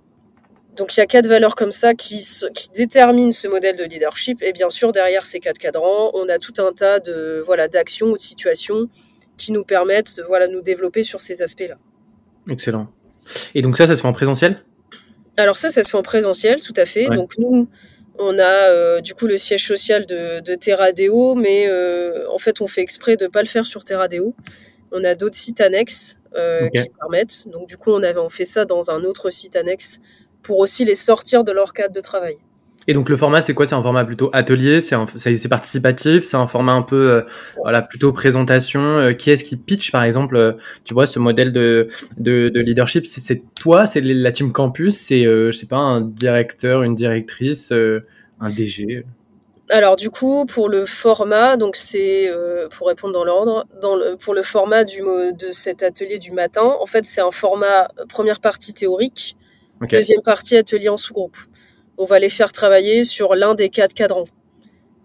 Donc 0.76 0.96
il 0.96 1.00
y 1.00 1.02
a 1.02 1.06
quatre 1.06 1.26
valeurs 1.28 1.54
comme 1.54 1.72
ça 1.72 1.94
qui 1.94 2.24
déterminent 2.74 3.30
ce 3.32 3.46
modèle 3.48 3.76
de 3.76 3.84
leadership. 3.84 4.42
Et 4.42 4.52
bien 4.52 4.70
sûr, 4.70 4.92
derrière 4.92 5.26
ces 5.26 5.38
quatre 5.40 5.58
cadrans, 5.58 6.10
on 6.14 6.28
a 6.28 6.38
tout 6.38 6.54
un 6.58 6.72
tas 6.72 6.98
de 7.00 7.42
voilà 7.44 7.68
d'actions 7.68 8.08
ou 8.08 8.16
de 8.16 8.20
situations 8.20 8.88
qui 9.36 9.52
nous 9.52 9.64
permettent 9.64 10.20
voilà 10.28 10.46
de 10.48 10.52
nous 10.52 10.62
développer 10.62 11.02
sur 11.02 11.20
ces 11.20 11.42
aspects-là. 11.42 11.76
Excellent. 12.48 12.88
Et 13.54 13.62
donc 13.62 13.76
ça, 13.76 13.86
ça 13.86 13.96
se 13.96 14.02
fait 14.02 14.08
en 14.08 14.12
présentiel? 14.12 14.64
Alors 15.36 15.58
ça, 15.58 15.70
ça 15.70 15.82
se 15.82 15.90
fait 15.90 15.96
en 15.96 16.02
présentiel, 16.02 16.60
tout 16.60 16.74
à 16.76 16.86
fait. 16.86 17.08
Ouais. 17.08 17.16
Donc 17.16 17.36
nous, 17.38 17.68
on 18.18 18.38
a 18.38 18.70
euh, 18.70 19.00
du 19.00 19.14
coup 19.14 19.26
le 19.26 19.38
siège 19.38 19.66
social 19.66 20.06
de, 20.06 20.40
de 20.40 20.54
Terradeo, 20.54 21.34
mais 21.34 21.66
euh, 21.68 22.28
en 22.30 22.38
fait, 22.38 22.60
on 22.60 22.66
fait 22.66 22.82
exprès 22.82 23.16
de 23.16 23.26
pas 23.26 23.42
le 23.42 23.48
faire 23.48 23.64
sur 23.64 23.84
Terradeo. 23.84 24.34
On 24.92 25.02
a 25.02 25.14
d'autres 25.14 25.36
sites 25.36 25.60
annexes 25.60 26.18
euh, 26.36 26.68
qui 26.68 26.88
permettent. 27.00 27.48
Donc 27.48 27.66
du 27.68 27.76
coup, 27.76 27.90
on 27.90 28.02
avait 28.02 28.20
on 28.20 28.28
fait 28.28 28.44
ça 28.44 28.64
dans 28.64 28.90
un 28.90 29.02
autre 29.02 29.30
site 29.30 29.56
annexe 29.56 29.98
pour 30.42 30.58
aussi 30.58 30.84
les 30.84 30.94
sortir 30.94 31.42
de 31.42 31.52
leur 31.52 31.72
cadre 31.72 31.94
de 31.94 32.00
travail. 32.00 32.36
Et 32.86 32.92
donc 32.92 33.08
le 33.08 33.16
format, 33.16 33.40
c'est 33.40 33.54
quoi? 33.54 33.66
C'est 33.66 33.74
un 33.74 33.82
format 33.82 34.04
plutôt 34.04 34.30
atelier, 34.32 34.80
c'est 34.80 35.48
participatif, 35.48 36.24
c'est 36.24 36.36
un 36.36 36.46
format 36.46 36.72
un 36.72 36.82
peu, 36.82 37.10
euh, 37.10 37.22
voilà, 37.62 37.82
plutôt 37.82 38.12
présentation. 38.12 38.82
Euh, 38.82 39.12
qui 39.12 39.30
est-ce 39.30 39.44
qui 39.44 39.56
pitch, 39.56 39.90
par 39.90 40.02
exemple, 40.02 40.36
euh, 40.36 40.52
tu 40.84 40.92
vois, 40.92 41.06
ce 41.06 41.18
modèle 41.18 41.52
de, 41.52 41.88
de, 42.18 42.50
de 42.50 42.60
leadership 42.60 43.06
C'est 43.06 43.42
toi, 43.54 43.86
c'est 43.86 44.00
la 44.00 44.32
team 44.32 44.52
campus, 44.52 44.96
c'est, 44.96 45.24
je 45.24 45.50
sais 45.50 45.66
pas, 45.66 45.76
un 45.76 46.02
directeur, 46.02 46.82
une 46.82 46.94
directrice, 46.94 47.72
un 47.72 48.50
DG. 48.50 49.04
Alors 49.70 49.96
du 49.96 50.10
coup, 50.10 50.44
pour 50.44 50.68
le 50.68 50.84
format, 50.84 51.56
donc 51.56 51.76
c'est 51.76 52.30
pour 52.76 52.88
répondre 52.88 53.14
dans 53.14 53.24
l'ordre, 53.24 53.66
dans 53.80 53.96
le, 53.96 54.16
pour 54.16 54.34
le 54.34 54.42
format 54.42 54.84
du 54.84 55.00
de 55.00 55.52
cet 55.52 55.82
atelier 55.82 56.18
du 56.18 56.32
matin, 56.32 56.76
en 56.78 56.86
fait, 56.86 57.06
c'est 57.06 57.22
un 57.22 57.30
format 57.30 57.88
première 58.10 58.40
partie 58.40 58.74
théorique, 58.74 59.36
deuxième 59.90 60.20
partie 60.22 60.56
atelier 60.58 60.90
en 60.90 60.98
sous-groupe. 60.98 61.36
On 61.98 62.04
va 62.04 62.18
les 62.18 62.28
faire 62.28 62.52
travailler 62.52 63.04
sur 63.04 63.34
l'un 63.34 63.54
des 63.54 63.68
quatre 63.68 63.94
cadrans. 63.94 64.24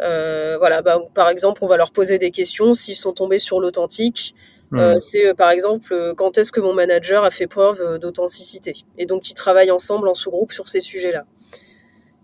Euh, 0.01 0.57
voilà, 0.57 0.81
bah, 0.81 0.99
par 1.13 1.29
exemple, 1.29 1.63
on 1.63 1.67
va 1.67 1.77
leur 1.77 1.91
poser 1.91 2.17
des 2.17 2.31
questions 2.31 2.73
s'ils 2.73 2.95
sont 2.95 3.13
tombés 3.13 3.39
sur 3.39 3.59
l'authentique. 3.59 4.33
Euh, 4.75 4.93
Hmm. 4.93 4.99
c'est 4.99 5.25
euh, 5.25 5.33
par 5.33 5.49
exemple 5.49 6.13
quand 6.15 6.37
est-ce 6.37 6.51
que 6.51 6.61
mon 6.61 6.73
manager 6.73 7.23
a 7.23 7.31
fait 7.31 7.47
preuve 7.47 7.97
d'authenticité? 7.97 8.73
Et 8.99 9.07
donc 9.07 9.27
ils 9.27 9.33
travaillent 9.33 9.71
ensemble 9.71 10.07
en 10.07 10.13
sous-groupe 10.13 10.51
sur 10.51 10.67
ces 10.67 10.79
sujets-là. 10.79 11.23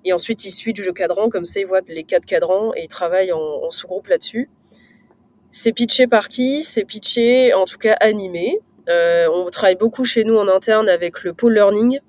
Et 0.04 0.14
ensuite 0.14 0.46
ils 0.46 0.52
switchent 0.52 0.86
de 0.86 0.92
cadran 0.92 1.30
comme 1.30 1.46
ça 1.46 1.60
ils 1.60 1.66
voient 1.66 1.82
les 1.88 2.04
quatre 2.04 2.28
cadrans 2.28 2.72
et 2.76 2.84
ils 2.84 2.88
travaillent 2.88 3.32
en, 3.32 3.40
en 3.40 3.72
sous-groupe 3.72 4.06
là-dessus. 4.08 4.52
C'est 5.50 5.74
pitché 5.74 6.06
par 6.06 6.28
qui? 6.28 6.62
C'est 6.62 6.86
pitché 6.86 7.52
en 7.56 7.66
tout 7.66 7.80
cas 7.80 7.94
animé. 8.00 8.60
Euh, 8.90 9.28
on 9.34 9.50
travaille 9.50 9.78
beaucoup 9.78 10.06
chez 10.06 10.24
nous 10.24 10.38
en 10.38 10.48
interne 10.48 10.88
avec 10.88 11.24
le 11.24 11.34
pôle 11.34 11.56
learning 11.56 12.00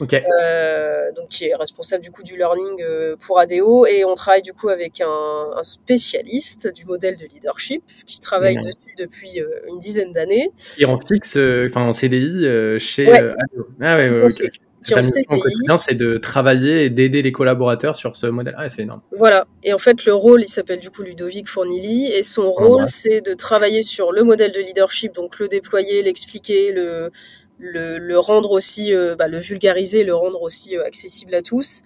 Euh, 0.00 1.12
donc 1.12 1.28
qui 1.28 1.46
est 1.46 1.54
responsable 1.54 2.02
du 2.02 2.10
coup 2.10 2.22
du 2.22 2.36
learning 2.36 2.82
euh, 2.82 3.16
pour 3.26 3.38
ADO 3.38 3.86
et 3.86 4.04
on 4.04 4.14
travaille 4.14 4.42
du 4.42 4.52
coup 4.52 4.68
avec 4.68 5.00
un, 5.00 5.50
un 5.56 5.62
spécialiste 5.62 6.72
du 6.72 6.84
modèle 6.84 7.16
de 7.16 7.24
leadership 7.26 7.82
qui 8.06 8.20
travaille 8.20 8.56
dessus 8.56 8.94
depuis 8.98 9.40
euh, 9.40 9.46
une 9.68 9.78
dizaine 9.78 10.12
d'années. 10.12 10.50
Et 10.78 10.84
en 10.84 10.98
fixe, 10.98 11.36
enfin 11.66 11.82
en 11.82 11.92
CDI 11.92 12.46
chez. 12.78 13.06
Ouais. 13.06 13.18
Ado. 13.20 13.68
ah 13.80 13.96
ouais, 13.96 14.10
ouais, 14.10 14.20
Tout 14.20 14.24
à 14.24 14.26
ok. 14.26 14.32
fait. 14.36 14.44
ok. 14.46 14.50
Qui 14.84 14.92
est 14.92 14.98
en 14.98 15.02
Sa 15.02 15.08
mission 15.18 15.22
au 15.30 15.40
quotidien, 15.40 15.78
c'est 15.78 15.94
de 15.94 16.16
travailler 16.16 16.84
et 16.84 16.90
d'aider 16.90 17.20
les 17.20 17.32
collaborateurs 17.32 17.96
sur 17.96 18.16
ce 18.16 18.28
modèle. 18.28 18.54
Ah, 18.56 18.68
c'est 18.68 18.82
énorme. 18.82 19.00
Voilà. 19.18 19.46
Et 19.64 19.72
en 19.72 19.78
fait, 19.78 20.04
le 20.04 20.14
rôle, 20.14 20.42
il 20.42 20.48
s'appelle 20.48 20.78
du 20.78 20.90
coup 20.90 21.02
Ludovic 21.02 21.48
Fournili 21.48 22.06
et 22.06 22.22
son 22.22 22.42
Ouais, 22.42 22.52
rôle, 22.54 22.80
ouais. 22.82 22.86
c'est 22.86 23.20
de 23.20 23.34
travailler 23.34 23.82
sur 23.82 24.12
le 24.12 24.22
modèle 24.22 24.52
de 24.52 24.60
leadership, 24.60 25.12
donc 25.12 25.40
le 25.40 25.48
déployer, 25.48 26.02
l'expliquer, 26.02 26.70
le, 26.72 27.10
le, 27.58 27.98
le 27.98 28.18
rendre 28.18 28.50
aussi, 28.50 28.94
euh, 28.94 29.16
bah, 29.16 29.28
le 29.28 29.38
vulgariser, 29.38 30.04
le 30.04 30.14
rendre 30.14 30.42
aussi 30.42 30.76
euh, 30.76 30.84
accessible 30.84 31.34
à 31.34 31.42
tous. 31.42 31.82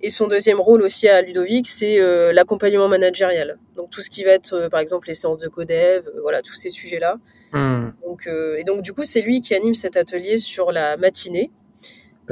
Et 0.00 0.10
son 0.10 0.26
deuxième 0.26 0.60
rôle 0.60 0.82
aussi 0.82 1.08
à 1.08 1.22
Ludovic, 1.22 1.66
c'est 1.66 1.98
euh, 2.00 2.32
l'accompagnement 2.32 2.88
managérial. 2.88 3.58
Donc 3.76 3.90
tout 3.90 4.02
ce 4.02 4.10
qui 4.10 4.22
va 4.24 4.32
être, 4.32 4.68
par 4.68 4.80
exemple, 4.80 5.08
les 5.08 5.14
séances 5.14 5.38
de 5.38 5.48
codev, 5.48 6.10
voilà, 6.20 6.42
tous 6.42 6.54
ces 6.54 6.68
sujets-là. 6.68 7.16
Hmm. 7.52 7.90
Donc, 8.04 8.26
et 8.26 8.64
donc 8.64 8.82
du 8.82 8.92
coup, 8.92 9.04
c'est 9.04 9.22
lui 9.22 9.40
qui 9.40 9.54
anime 9.54 9.72
cet 9.72 9.96
atelier 9.96 10.36
sur 10.36 10.72
la 10.72 10.98
matinée. 10.98 11.50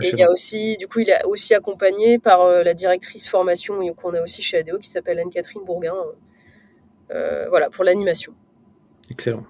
Et 0.03 0.11
il 0.11 0.19
y 0.19 0.23
a 0.23 0.31
aussi, 0.31 0.77
du 0.79 0.87
coup, 0.87 1.01
il 1.01 1.11
est 1.11 1.25
aussi 1.25 1.55
accompagné 1.55 2.19
par 2.19 2.47
la 2.47 2.75
directrice 2.75 3.29
formation 3.29 3.79
qu'on 3.95 4.15
a 4.15 4.23
aussi 4.23 4.43
chez 4.43 4.59
ADO 4.59 4.79
qui 4.79 4.89
s'appelle 4.89 5.19
Anne-Catherine 5.19 5.65
Bourguin. 5.65 5.95
Voilà, 7.09 7.71
pour 7.71 7.85
l'animation. 7.85 8.35
Excellent. 9.11 9.47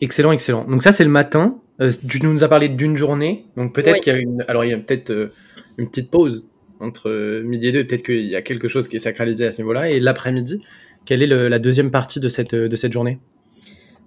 Excellent, 0.00 0.32
excellent. 0.32 0.64
Donc 0.64 0.82
ça, 0.82 0.92
c'est 0.92 1.04
le 1.04 1.10
matin. 1.10 1.60
Euh, 1.82 1.90
tu 2.08 2.24
nous 2.24 2.44
as 2.44 2.48
parlé 2.48 2.68
d'une 2.68 2.96
journée. 2.96 3.44
Donc 3.56 3.74
peut-être 3.74 3.96
Oui. 3.96 4.00
qu'il 4.00 4.12
y 4.12 4.16
a 4.16 4.18
une... 4.20 4.44
Alors 4.48 4.64
il 4.64 4.70
y 4.70 4.74
a 4.74 4.78
peut-être 4.78 5.10
euh, 5.10 5.32
une 5.76 5.88
petite 5.90 6.10
pause 6.10 6.46
entre 6.80 7.10
euh, 7.10 7.42
midi 7.42 7.68
et 7.68 7.72
deux. 7.72 7.86
Peut-être 7.86 8.04
qu'il 8.04 8.26
y 8.26 8.36
a 8.36 8.42
quelque 8.42 8.68
chose 8.68 8.88
qui 8.88 8.96
est 8.96 9.00
sacralisé 9.00 9.46
à 9.46 9.52
ce 9.52 9.58
niveau-là. 9.58 9.90
Et 9.90 10.00
l'après-midi, 10.00 10.60
quelle 11.04 11.22
est 11.22 11.26
le- 11.26 11.48
la 11.48 11.58
deuxième 11.58 11.90
partie 11.90 12.20
de 12.20 12.28
cette, 12.28 12.54
de 12.54 12.76
cette 12.76 12.92
journée? 12.92 13.18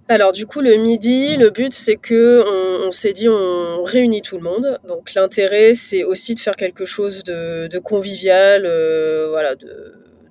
Alors 0.08 0.32
du 0.32 0.46
coup, 0.46 0.60
le 0.60 0.76
midi, 0.76 1.36
le 1.36 1.50
but 1.50 1.72
c'est 1.72 1.96
que 1.96 2.44
on, 2.46 2.86
on 2.86 2.90
s'est 2.92 3.12
dit 3.12 3.28
on 3.28 3.82
réunit 3.82 4.22
tout 4.22 4.36
le 4.36 4.44
monde. 4.44 4.78
Donc 4.88 5.14
l'intérêt 5.14 5.74
c'est 5.74 6.04
aussi 6.04 6.34
de 6.36 6.40
faire 6.40 6.54
quelque 6.56 6.84
chose 6.84 7.24
de, 7.24 7.66
de 7.66 7.78
convivial, 7.80 8.62
euh, 8.66 9.26
voilà, 9.30 9.56
de, 9.56 9.66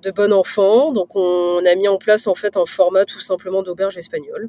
de 0.02 0.10
bon 0.10 0.32
enfant. 0.32 0.92
Donc 0.92 1.14
on 1.14 1.60
a 1.66 1.74
mis 1.74 1.88
en 1.88 1.98
place 1.98 2.26
en 2.26 2.34
fait 2.34 2.56
un 2.56 2.64
format 2.64 3.04
tout 3.04 3.20
simplement 3.20 3.62
d'auberge 3.62 3.98
espagnole. 3.98 4.48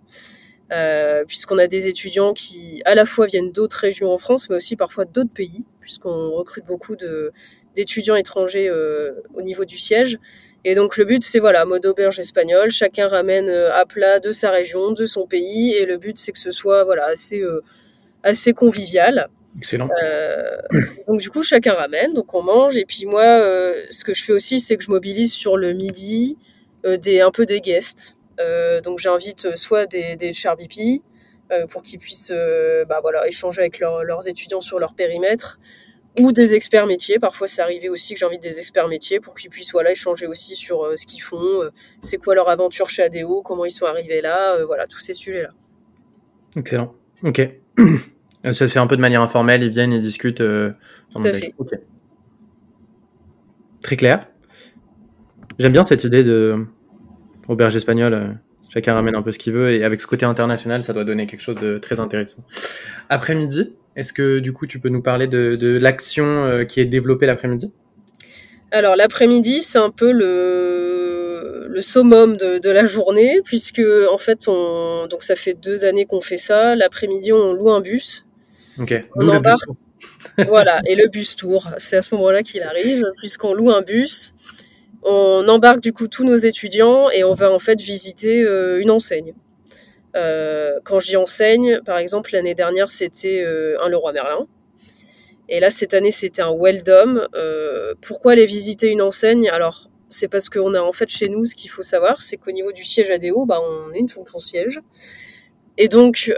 Euh, 0.73 1.23
puisqu'on 1.23 1.57
a 1.59 1.67
des 1.67 1.87
étudiants 1.87 2.33
qui 2.33 2.81
à 2.83 2.93
la 2.93 3.05
fois 3.05 3.25
viennent 3.25 3.53
d'autres 3.53 3.77
régions 3.77 4.11
en 4.11 4.17
France, 4.17 4.49
mais 4.49 4.57
aussi 4.57 4.75
parfois 4.75 5.05
d'autres 5.05 5.31
pays, 5.33 5.65
puisqu'on 5.79 6.31
recrute 6.31 6.65
beaucoup 6.65 6.97
d'étudiants 7.73 8.17
étrangers 8.17 8.67
euh, 8.67 9.11
au 9.33 9.41
niveau 9.41 9.63
du 9.63 9.77
siège. 9.77 10.19
Et 10.65 10.75
donc 10.75 10.97
le 10.97 11.05
but 11.05 11.23
c'est 11.23 11.39
voilà 11.39 11.63
mode 11.63 11.85
auberge 11.85 12.19
espagnole, 12.19 12.69
chacun 12.69 13.07
ramène 13.07 13.47
euh, 13.47 13.73
à 13.73 13.85
plat 13.85 14.19
de 14.19 14.33
sa 14.33 14.51
région, 14.51 14.91
de 14.91 15.05
son 15.05 15.25
pays, 15.25 15.71
et 15.73 15.85
le 15.85 15.97
but 15.97 16.17
c'est 16.17 16.33
que 16.33 16.39
ce 16.39 16.51
soit 16.51 16.83
voilà 16.83 17.05
assez 17.05 17.39
euh, 17.41 17.63
assez 18.23 18.51
convivial. 18.51 19.29
Excellent. 19.57 19.87
Euh, 20.03 20.57
donc 21.07 21.21
du 21.21 21.29
coup 21.29 21.43
chacun 21.43 21.75
ramène, 21.75 22.13
donc 22.13 22.33
on 22.33 22.43
mange, 22.43 22.75
et 22.75 22.83
puis 22.83 23.05
moi 23.05 23.23
euh, 23.23 23.73
ce 23.89 24.03
que 24.03 24.13
je 24.13 24.25
fais 24.25 24.33
aussi 24.33 24.59
c'est 24.59 24.75
que 24.75 24.83
je 24.83 24.91
mobilise 24.91 25.31
sur 25.31 25.55
le 25.55 25.71
midi 25.71 26.35
euh, 26.85 26.97
des 26.97 27.21
un 27.21 27.31
peu 27.31 27.45
des 27.45 27.61
guests. 27.61 28.16
Euh, 28.39 28.81
donc 28.81 28.99
j'invite 28.99 29.45
euh, 29.45 29.55
soit 29.55 29.85
des, 29.87 30.15
des 30.15 30.31
charbipi 30.33 31.03
euh, 31.51 31.65
pour 31.67 31.81
qu'ils 31.81 31.99
puissent 31.99 32.31
bah, 32.87 32.99
voilà, 33.01 33.27
échanger 33.27 33.61
avec 33.61 33.79
leurs- 33.79 34.03
leurs 34.03 34.27
étudiants 34.27 34.61
sur 34.61 34.79
leur 34.79 34.93
périmètre, 34.93 35.59
ou 36.19 36.31
des 36.31 36.53
experts 36.55 36.87
métiers. 36.87 37.19
Parfois, 37.19 37.47
c'est 37.47 37.61
arrivé 37.61 37.89
aussi 37.89 38.13
que 38.15 38.19
j'invite 38.19 38.41
des 38.41 38.57
experts 38.59 38.87
métiers 38.87 39.19
pour 39.19 39.35
qu'ils 39.35 39.49
puissent 39.51 39.71
voilà, 39.71 39.91
échanger 39.91 40.25
aussi 40.27 40.55
sur 40.55 40.83
euh, 40.83 40.95
ce 40.95 41.05
qu'ils 41.05 41.21
font, 41.21 41.61
euh, 41.61 41.69
c'est 42.01 42.17
quoi 42.17 42.33
leur 42.35 42.49
aventure 42.49 42.89
chez 42.89 43.03
ADO, 43.03 43.41
comment 43.43 43.65
ils 43.65 43.71
sont 43.71 43.85
arrivés 43.85 44.21
là, 44.21 44.55
euh, 44.55 44.65
voilà, 44.65 44.87
tous 44.87 44.97
ces 44.99 45.13
sujets-là. 45.13 45.49
Excellent. 46.55 46.93
Ok. 47.23 47.41
Ça 48.43 48.53
se 48.53 48.67
fait 48.67 48.79
un 48.79 48.87
peu 48.87 48.95
de 48.95 49.01
manière 49.01 49.21
informelle, 49.21 49.61
ils 49.63 49.69
viennent, 49.69 49.91
ils 49.93 50.01
discutent. 50.01 50.37
Tout 50.37 51.21
à 51.23 51.33
fait. 51.33 51.53
Très 53.81 53.95
clair. 53.95 54.27
J'aime 55.59 55.71
bien 55.73 55.85
cette 55.85 56.03
idée 56.03 56.23
de 56.23 56.65
auberge 57.47 57.75
espagnole. 57.75 58.37
Chacun 58.69 58.93
ramène 58.93 59.15
un 59.15 59.21
peu 59.21 59.31
ce 59.31 59.39
qu'il 59.39 59.53
veut 59.53 59.71
et 59.71 59.83
avec 59.83 60.01
ce 60.01 60.07
côté 60.07 60.25
international, 60.25 60.83
ça 60.83 60.93
doit 60.93 61.05
donner 61.05 61.25
quelque 61.25 61.41
chose 61.41 61.55
de 61.55 61.77
très 61.77 61.99
intéressant. 61.99 62.43
Après-midi, 63.09 63.73
est-ce 63.95 64.11
que 64.11 64.39
du 64.39 64.51
coup 64.51 64.67
tu 64.67 64.79
peux 64.79 64.89
nous 64.89 65.01
parler 65.01 65.27
de, 65.27 65.77
l'action 65.77 66.25
euh, 66.25 66.63
qui 66.65 66.81
est 66.81 66.85
développée 66.85 67.25
l'après-midi? 67.25 67.71
Alors 68.71 68.95
l'après-midi, 68.97 69.61
c'est 69.61 69.79
un 69.79 69.89
peu 69.89 70.11
le, 70.11 71.67
le 71.69 71.81
summum 71.81 72.35
de, 72.35 72.69
la 72.69 72.85
journée 72.85 73.39
puisque 73.43 73.81
en 74.11 74.17
fait, 74.17 74.47
on, 74.47 75.07
donc 75.09 75.23
ça 75.23 75.35
fait 75.35 75.53
deux 75.53 75.85
années 75.85 76.05
qu'on 76.05 76.21
fait 76.21 76.37
ça. 76.37 76.75
L'après-midi, 76.75 77.31
on 77.31 77.53
loue 77.53 77.71
un 77.71 77.81
bus. 77.81 78.25
On 79.15 79.27
embarque. 79.29 79.69
voilà, 80.47 80.81
et 80.85 80.95
le 80.95 81.07
bus 81.07 81.35
tour, 81.35 81.69
c'est 81.77 81.97
à 81.97 82.01
ce 82.01 82.13
moment-là 82.15 82.43
qu'il 82.43 82.61
arrive 82.61 83.05
puisqu'on 83.17 83.53
loue 83.53 83.71
un 83.71 83.81
bus 83.81 84.33
on 85.09 85.47
embarque 85.47 85.79
du 85.79 85.93
coup 85.93 86.07
tous 86.07 86.25
nos 86.25 86.35
étudiants 86.35 87.09
et 87.09 87.23
on 87.23 87.33
va 87.33 87.51
en 87.51 87.59
fait 87.59 87.79
visiter 87.79 88.43
euh, 88.43 88.81
une 88.81 88.91
enseigne. 88.91 89.33
Euh, 90.17 90.79
quand 90.83 90.99
j'y 90.99 91.15
enseigne, 91.15 91.79
par 91.85 91.97
exemple, 91.97 92.31
l'année 92.33 92.55
dernière, 92.55 92.91
c'était 92.91 93.41
euh, 93.45 93.81
un 93.81 93.87
Leroy 93.87 94.11
Merlin. 94.11 94.41
Et 95.47 95.61
là, 95.61 95.69
cette 95.69 95.93
année, 95.93 96.11
c'était 96.11 96.41
un 96.41 96.53
Weldom. 96.53 97.25
pourquoi 98.01 98.33
aller 98.33 98.45
visiter 98.45 98.89
une 98.89 99.01
enseigne? 99.01 99.49
Alors, 99.49 99.89
c'est 100.09 100.27
parce 100.27 100.49
qu'on 100.49 100.73
a 100.73 100.81
en 100.81 100.91
fait 100.91 101.07
chez 101.07 101.29
nous, 101.29 101.45
ce 101.45 101.55
qu'il 101.55 101.69
faut 101.69 101.83
savoir, 101.83 102.21
c'est 102.21 102.35
qu'au 102.35 102.51
niveau 102.51 102.73
du 102.73 102.83
siège 102.83 103.09
ADO, 103.09 103.45
bah, 103.45 103.61
on 103.61 103.93
est 103.93 103.99
une 103.99 104.09
fonction 104.09 104.39
siège. 104.39 104.81
Et 105.77 105.87
donc, 105.87 106.33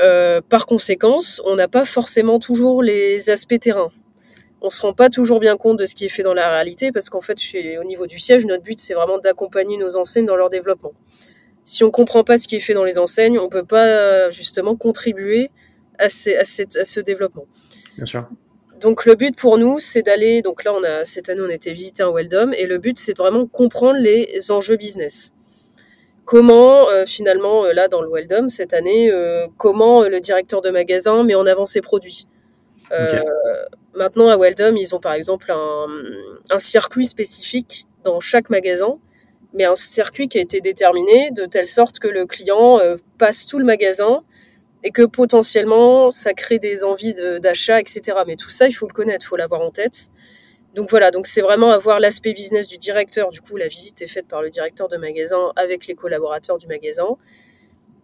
par 0.50 0.68
conséquence, 0.68 1.42
on 1.44 1.56
n'a 1.56 1.68
pas 1.68 1.86
forcément 1.86 2.38
toujours 2.38 2.84
les 2.84 3.32
aspects 3.32 3.60
terrain 3.60 3.90
on 4.62 4.70
se 4.70 4.82
rend 4.82 4.94
pas 4.94 5.10
toujours 5.10 5.40
bien 5.40 5.58
compte 5.58 5.78
de 5.78 5.86
ce 5.86 5.96
qui 5.96 6.06
est 6.06 6.10
fait 6.10 6.24
dans 6.24 6.34
la 6.34 6.50
réalité 6.50 6.92
parce 6.92 7.10
qu'en 7.10 7.22
fait, 7.22 7.40
chez, 7.40 7.78
au 7.78 7.84
niveau 7.84 8.08
du 8.08 8.20
siège, 8.20 8.46
notre 8.46 8.64
but 8.64 8.80
c'est 8.80 8.94
vraiment 8.94 9.20
d'accompagner 9.20 9.78
nos 9.78 9.96
enseignes 9.96 10.26
dans 10.26 10.36
leur 10.36 10.50
développement. 10.50 10.94
Si 11.64 11.84
on 11.84 11.92
comprend 11.92 12.24
pas 12.24 12.38
ce 12.38 12.48
qui 12.48 12.56
est 12.56 12.60
fait 12.60 12.74
dans 12.74 12.84
les 12.84 12.98
enseignes, 12.98 13.38
on 13.40 13.48
peut 13.48 13.64
pas 13.64 14.30
justement 14.32 14.76
contribuer 14.76 15.52
à, 16.00 16.10
ce 16.10 17.00
développement. 17.00 17.46
Bien 17.98 18.06
sûr. 18.06 18.28
Donc 18.80 19.06
le 19.06 19.16
but 19.16 19.36
pour 19.36 19.58
nous, 19.58 19.80
c'est 19.80 20.02
d'aller. 20.02 20.42
Donc 20.42 20.64
là, 20.64 20.74
on 20.74 20.84
a 20.84 21.04
cette 21.06 21.30
année, 21.30 21.42
on 21.42 21.50
été 21.50 21.74
visiter 21.74 22.04
un 22.04 22.12
Weldom 22.12 22.54
et 22.54 22.66
le 22.66 22.78
but, 22.78 22.98
c'est 22.98 23.18
vraiment 23.18 23.46
comprendre 23.46 24.00
les 24.00 24.52
enjeux 24.52 24.78
business. 24.78 25.32
Comment 26.26 26.88
euh, 26.90 27.06
finalement 27.06 27.66
euh, 27.66 27.74
là 27.74 27.88
dans 27.88 28.02
le 28.02 28.10
Weldom 28.10 28.50
cette 28.50 28.74
année, 28.74 29.12
euh, 29.12 29.48
comment 29.58 30.04
le 30.04 30.20
directeur 30.20 30.62
de 30.62 30.70
magasin 30.70 31.24
met 31.24 31.36
en 31.36 31.46
avant 31.46 31.66
ses 31.66 31.82
produits. 31.82 32.28
Maintenant, 34.00 34.30
à 34.30 34.38
Weldom, 34.38 34.78
ils 34.78 34.96
ont 34.96 35.02
par 35.02 35.12
exemple 35.12 35.52
un, 35.52 36.58
circuit 36.58 37.06
spécifique 37.06 37.86
dans 38.06 38.22
chaque 38.22 38.50
magasin, 38.50 38.98
mais 39.54 39.66
un 39.66 39.76
circuit 39.76 40.30
qui 40.30 40.38
a 40.38 40.42
été 40.42 40.62
déterminé 40.62 41.32
de 41.32 41.46
telle 41.46 41.68
sorte 41.68 42.00
que 42.00 42.08
le 42.08 42.26
client 42.26 42.80
euh, 42.80 42.96
passe 43.18 43.46
tout 43.46 43.60
le 43.60 43.66
magasin 43.66 44.24
et 44.86 44.92
que 44.92 45.02
potentiellement 45.06 46.12
ça 46.12 46.34
crée 46.34 46.60
des 46.60 46.86
envies 46.86 47.14
d'achat, 47.42 47.82
etc. 47.82 48.20
Mais 48.26 48.38
tout 48.38 48.50
ça, 48.50 48.68
il 48.68 48.72
faut 48.72 48.88
le 48.88 48.94
connaître, 48.94 49.26
il 49.26 49.28
faut 49.28 49.36
l'avoir 49.36 49.60
en 49.60 49.70
tête. 49.70 50.08
Donc 50.76 50.90
voilà, 50.90 51.12
donc 51.12 51.28
c'est 51.28 51.42
vraiment 51.42 51.72
avoir 51.72 52.00
l'aspect 52.00 52.32
business 52.32 52.68
du 52.68 52.78
directeur. 52.78 53.32
Du 53.32 53.42
coup, 53.42 53.58
la 53.58 53.68
visite 53.68 54.02
est 54.02 54.08
faite 54.08 54.30
par 54.30 54.42
le 54.42 54.50
directeur 54.50 54.88
de 54.88 54.96
magasin 54.96 55.52
avec 55.58 55.88
les 55.88 55.96
collaborateurs 55.96 56.58
du 56.58 56.68
magasin. 56.68 57.18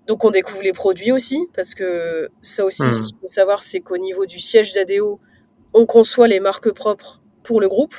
Donc 0.08 0.26
on 0.26 0.30
découvre 0.30 0.62
les 0.62 0.74
produits 0.74 1.14
aussi, 1.14 1.48
parce 1.54 1.74
que 1.74 2.28
ça 2.42 2.66
aussi, 2.66 2.82
ce 2.82 3.00
hmm. 3.00 3.06
qu'il 3.06 3.16
faut 3.22 3.28
savoir, 3.30 3.64
c'est 3.64 3.80
qu'au 3.80 3.98
niveau 3.98 4.26
du 4.26 4.42
siège 4.42 4.74
d'ADO, 4.74 5.22
on 5.76 5.86
conçoit 5.86 6.28
les 6.28 6.40
marques 6.40 6.72
propres 6.72 7.22
pour 7.44 7.60
le 7.62 7.68
groupe. 7.68 7.94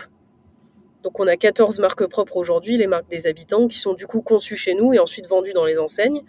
Donc 1.05 1.21
on 1.21 1.27
a 1.29 1.37
14 1.37 1.79
marques 1.79 2.07
propres 2.07 2.37
aujourd'hui, 2.37 2.77
les 2.77 2.89
marques 2.89 3.09
des 3.09 3.29
habitants, 3.29 3.69
qui 3.69 3.79
sont 3.79 3.95
du 3.95 4.07
coup 4.07 4.23
conçues 4.23 4.57
chez 4.57 4.75
nous 4.75 4.93
et 4.93 4.99
ensuite 4.99 5.29
vendues 5.29 5.53
dans 5.53 5.65
les 5.65 5.79
enseignes. 5.79 6.23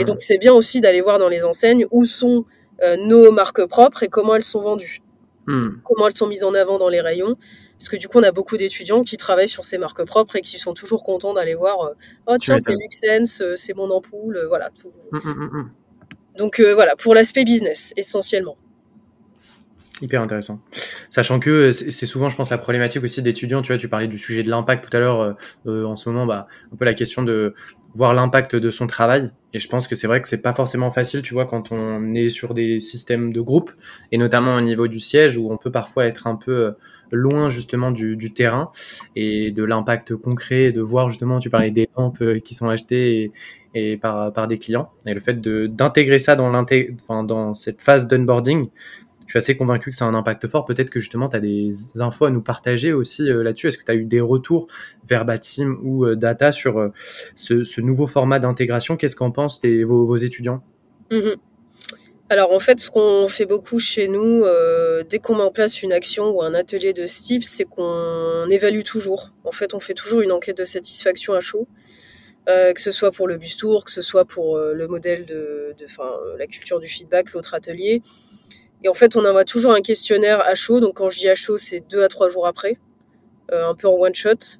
Et 0.00 0.04
donc 0.04 0.20
c'est 0.20 0.38
bien 0.38 0.52
aussi 0.52 0.80
d'aller 0.80 1.00
voir 1.00 1.20
dans 1.20 1.28
les 1.28 1.44
enseignes 1.44 1.86
où 1.92 2.04
sont 2.04 2.44
euh, 2.82 2.96
nos 2.96 3.30
marques 3.30 3.64
propres 3.66 4.02
et 4.02 4.08
comment 4.08 4.34
elles 4.34 4.42
sont 4.42 4.60
vendues. 4.60 5.00
Hmm. 5.46 5.76
Comment 5.84 6.08
elles 6.08 6.16
sont 6.16 6.26
mises 6.26 6.42
en 6.42 6.54
avant 6.54 6.78
dans 6.78 6.88
les 6.88 7.00
rayons. 7.00 7.36
Parce 7.78 7.88
que 7.88 7.96
du 7.96 8.08
coup, 8.08 8.18
on 8.18 8.24
a 8.24 8.32
beaucoup 8.32 8.56
d'étudiants 8.56 9.02
qui 9.02 9.16
travaillent 9.16 9.48
sur 9.48 9.64
ces 9.64 9.78
marques 9.78 10.04
propres 10.04 10.34
et 10.34 10.40
qui 10.40 10.58
sont 10.58 10.74
toujours 10.74 11.04
contents 11.04 11.34
d'aller 11.34 11.54
voir 11.54 11.82
euh, 11.82 11.94
Oh 12.26 12.36
tiens, 12.36 12.56
c'est 12.58 12.72
Luxense, 12.72 13.42
euh, 13.42 13.54
c'est 13.54 13.74
mon 13.74 13.90
ampoule, 13.90 14.44
voilà. 14.48 14.70
Hmm, 15.12 15.18
hmm, 15.18 15.70
donc 16.36 16.60
voilà, 16.60 16.96
pour 16.96 17.14
l'aspect 17.14 17.44
business, 17.44 17.92
essentiellement. 17.96 18.56
Hyper 20.02 20.20
intéressant. 20.20 20.60
Sachant 21.08 21.40
que 21.40 21.50
euh, 21.50 21.72
c'est 21.72 22.04
souvent, 22.04 22.28
je 22.28 22.36
pense, 22.36 22.50
la 22.50 22.58
problématique 22.58 23.02
aussi 23.02 23.22
d'étudiants. 23.22 23.62
Tu 23.62 23.72
vois, 23.72 23.78
tu 23.78 23.88
parlais 23.88 24.08
du 24.08 24.18
sujet 24.18 24.42
de 24.42 24.50
l'impact 24.50 24.90
tout 24.90 24.94
à 24.94 25.00
l'heure. 25.00 25.20
Euh, 25.20 25.32
euh, 25.66 25.84
en 25.84 25.96
ce 25.96 26.10
moment, 26.10 26.26
bah, 26.26 26.48
un 26.70 26.76
peu 26.76 26.84
la 26.84 26.92
question 26.92 27.22
de 27.22 27.54
voir 27.94 28.12
l'impact 28.12 28.56
de 28.56 28.70
son 28.70 28.86
travail. 28.86 29.30
Et 29.54 29.58
je 29.58 29.68
pense 29.68 29.88
que 29.88 29.94
c'est 29.94 30.06
vrai 30.06 30.20
que 30.20 30.28
c'est 30.28 30.42
pas 30.42 30.52
forcément 30.52 30.90
facile, 30.90 31.22
tu 31.22 31.32
vois, 31.32 31.46
quand 31.46 31.72
on 31.72 32.14
est 32.14 32.28
sur 32.28 32.52
des 32.52 32.78
systèmes 32.78 33.32
de 33.32 33.40
groupe, 33.40 33.70
et 34.12 34.18
notamment 34.18 34.56
au 34.56 34.60
niveau 34.60 34.86
du 34.86 35.00
siège, 35.00 35.38
où 35.38 35.50
on 35.50 35.56
peut 35.56 35.70
parfois 35.70 36.04
être 36.04 36.26
un 36.26 36.36
peu 36.36 36.74
loin 37.10 37.48
justement 37.48 37.90
du, 37.90 38.16
du 38.16 38.34
terrain 38.34 38.70
et 39.14 39.50
de 39.50 39.64
l'impact 39.64 40.14
concret, 40.14 40.72
de 40.72 40.82
voir 40.82 41.08
justement, 41.08 41.38
tu 41.38 41.48
parlais 41.48 41.70
des 41.70 41.88
lampes 41.96 42.22
qui 42.44 42.54
sont 42.54 42.68
achetées 42.68 43.22
et, 43.22 43.92
et 43.92 43.96
par, 43.96 44.30
par 44.34 44.46
des 44.46 44.58
clients. 44.58 44.90
Et 45.06 45.14
le 45.14 45.20
fait 45.20 45.40
d'intégrer 45.40 46.18
ça 46.18 46.36
dans, 46.36 46.52
enfin, 46.52 47.24
dans 47.24 47.54
cette 47.54 47.80
phase 47.80 48.06
d'onboarding, 48.06 48.68
je 49.26 49.32
suis 49.32 49.38
assez 49.38 49.56
convaincu 49.56 49.90
que 49.90 49.96
ça 49.96 50.04
a 50.04 50.08
un 50.08 50.14
impact 50.14 50.46
fort. 50.46 50.64
Peut-être 50.64 50.90
que 50.90 51.00
justement, 51.00 51.28
tu 51.28 51.36
as 51.36 51.40
des 51.40 51.70
infos 52.00 52.26
à 52.26 52.30
nous 52.30 52.40
partager 52.40 52.92
aussi 52.92 53.28
euh, 53.28 53.42
là-dessus. 53.42 53.68
Est-ce 53.68 53.78
que 53.78 53.84
tu 53.84 53.90
as 53.90 53.96
eu 53.96 54.04
des 54.04 54.20
retours 54.20 54.68
vers 55.04 55.24
Batim 55.24 55.78
ou 55.82 56.04
euh, 56.04 56.14
Data 56.14 56.52
sur 56.52 56.78
euh, 56.78 56.92
ce, 57.34 57.80
nouveau 57.80 58.06
format 58.06 58.38
d'intégration? 58.38 58.96
Qu'est-ce 58.96 59.16
qu'en 59.16 59.32
pensent 59.32 59.60
vos, 59.64 60.16
étudiants? 60.16 60.62
Mhm. 61.10 61.36
Alors 62.28 62.52
en 62.52 62.58
fait, 62.58 62.80
ce 62.80 62.90
qu'on 62.90 63.28
fait 63.28 63.46
beaucoup 63.46 63.78
chez 63.78 64.08
nous, 64.08 64.44
dès 65.08 65.20
qu'on 65.20 65.36
met 65.36 65.44
en 65.44 65.52
place 65.52 65.84
une 65.84 65.92
action 65.92 66.30
ou 66.30 66.42
un 66.42 66.54
atelier 66.54 66.92
de 66.92 67.06
ce 67.06 67.22
type, 67.22 67.44
c'est 67.44 67.64
qu'on 67.64 68.48
évalue 68.50 68.82
toujours. 68.82 69.32
En 69.44 69.52
fait, 69.52 69.74
on 69.74 69.80
fait 69.80 69.94
toujours 69.94 70.22
une 70.22 70.32
enquête 70.32 70.58
de 70.58 70.64
satisfaction 70.64 71.34
à 71.34 71.40
chaud. 71.40 71.68
que 72.46 72.80
ce 72.80 72.90
soit 72.90 73.12
pour 73.12 73.28
le 73.28 73.36
bus 73.36 73.56
tour, 73.56 73.84
que 73.84 73.92
ce 73.92 74.02
soit 74.02 74.24
pour 74.24 74.58
le 74.58 74.88
modèle 74.88 75.24
de, 75.24 75.72
de 75.78 75.86
la 76.36 76.46
culture 76.48 76.80
du 76.80 76.88
feedback, 76.88 77.32
l'autre 77.32 77.54
atelier. 77.54 78.02
Et 78.84 78.88
en 78.88 78.94
fait, 78.94 79.16
on 79.16 79.24
envoie 79.24 79.44
toujours 79.44 79.72
un 79.72 79.80
questionnaire 79.80 80.40
à 80.46 80.54
chaud. 80.54 80.80
Donc, 80.80 80.94
quand 80.94 81.10
je 81.10 81.20
dis 81.20 81.28
à 81.28 81.34
chaud, 81.34 81.58
c'est 81.58 81.80
deux 81.80 82.02
à 82.02 82.08
trois 82.08 82.28
jours 82.28 82.46
après, 82.46 82.76
euh, 83.52 83.68
un 83.68 83.74
peu 83.74 83.88
en 83.88 83.94
one 83.94 84.14
shot, 84.14 84.58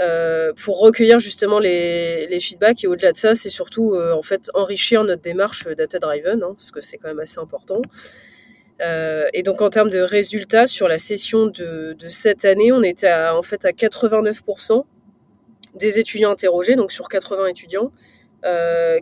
euh, 0.00 0.52
pour 0.62 0.80
recueillir 0.80 1.18
justement 1.18 1.58
les, 1.58 2.38
feedbacks. 2.40 2.84
Et 2.84 2.86
au-delà 2.86 3.12
de 3.12 3.16
ça, 3.16 3.34
c'est 3.34 3.50
surtout 3.50 3.94
euh, 3.94 4.12
en 4.12 4.22
fait 4.22 4.50
enrichir 4.54 5.04
notre 5.04 5.22
démarche 5.22 5.66
data 5.68 5.98
driven, 5.98 6.42
hein, 6.42 6.54
parce 6.56 6.70
que 6.72 6.80
c'est 6.80 6.98
quand 6.98 7.08
même 7.08 7.20
assez 7.20 7.38
important. 7.38 7.80
et 9.32 9.42
donc, 9.42 9.62
en 9.62 9.70
termes 9.70 9.90
de 9.90 10.00
résultats 10.00 10.66
sur 10.66 10.88
la 10.88 10.98
session 10.98 11.46
de, 11.46 11.96
cette 12.08 12.44
année, 12.44 12.72
on 12.72 12.82
était 12.82 13.12
en 13.12 13.42
fait 13.42 13.64
à 13.64 13.70
89% 13.70 14.84
des 15.76 15.98
étudiants 15.98 16.32
interrogés, 16.32 16.76
donc 16.76 16.92
sur 16.92 17.08
80 17.08 17.46
étudiants, 17.46 17.92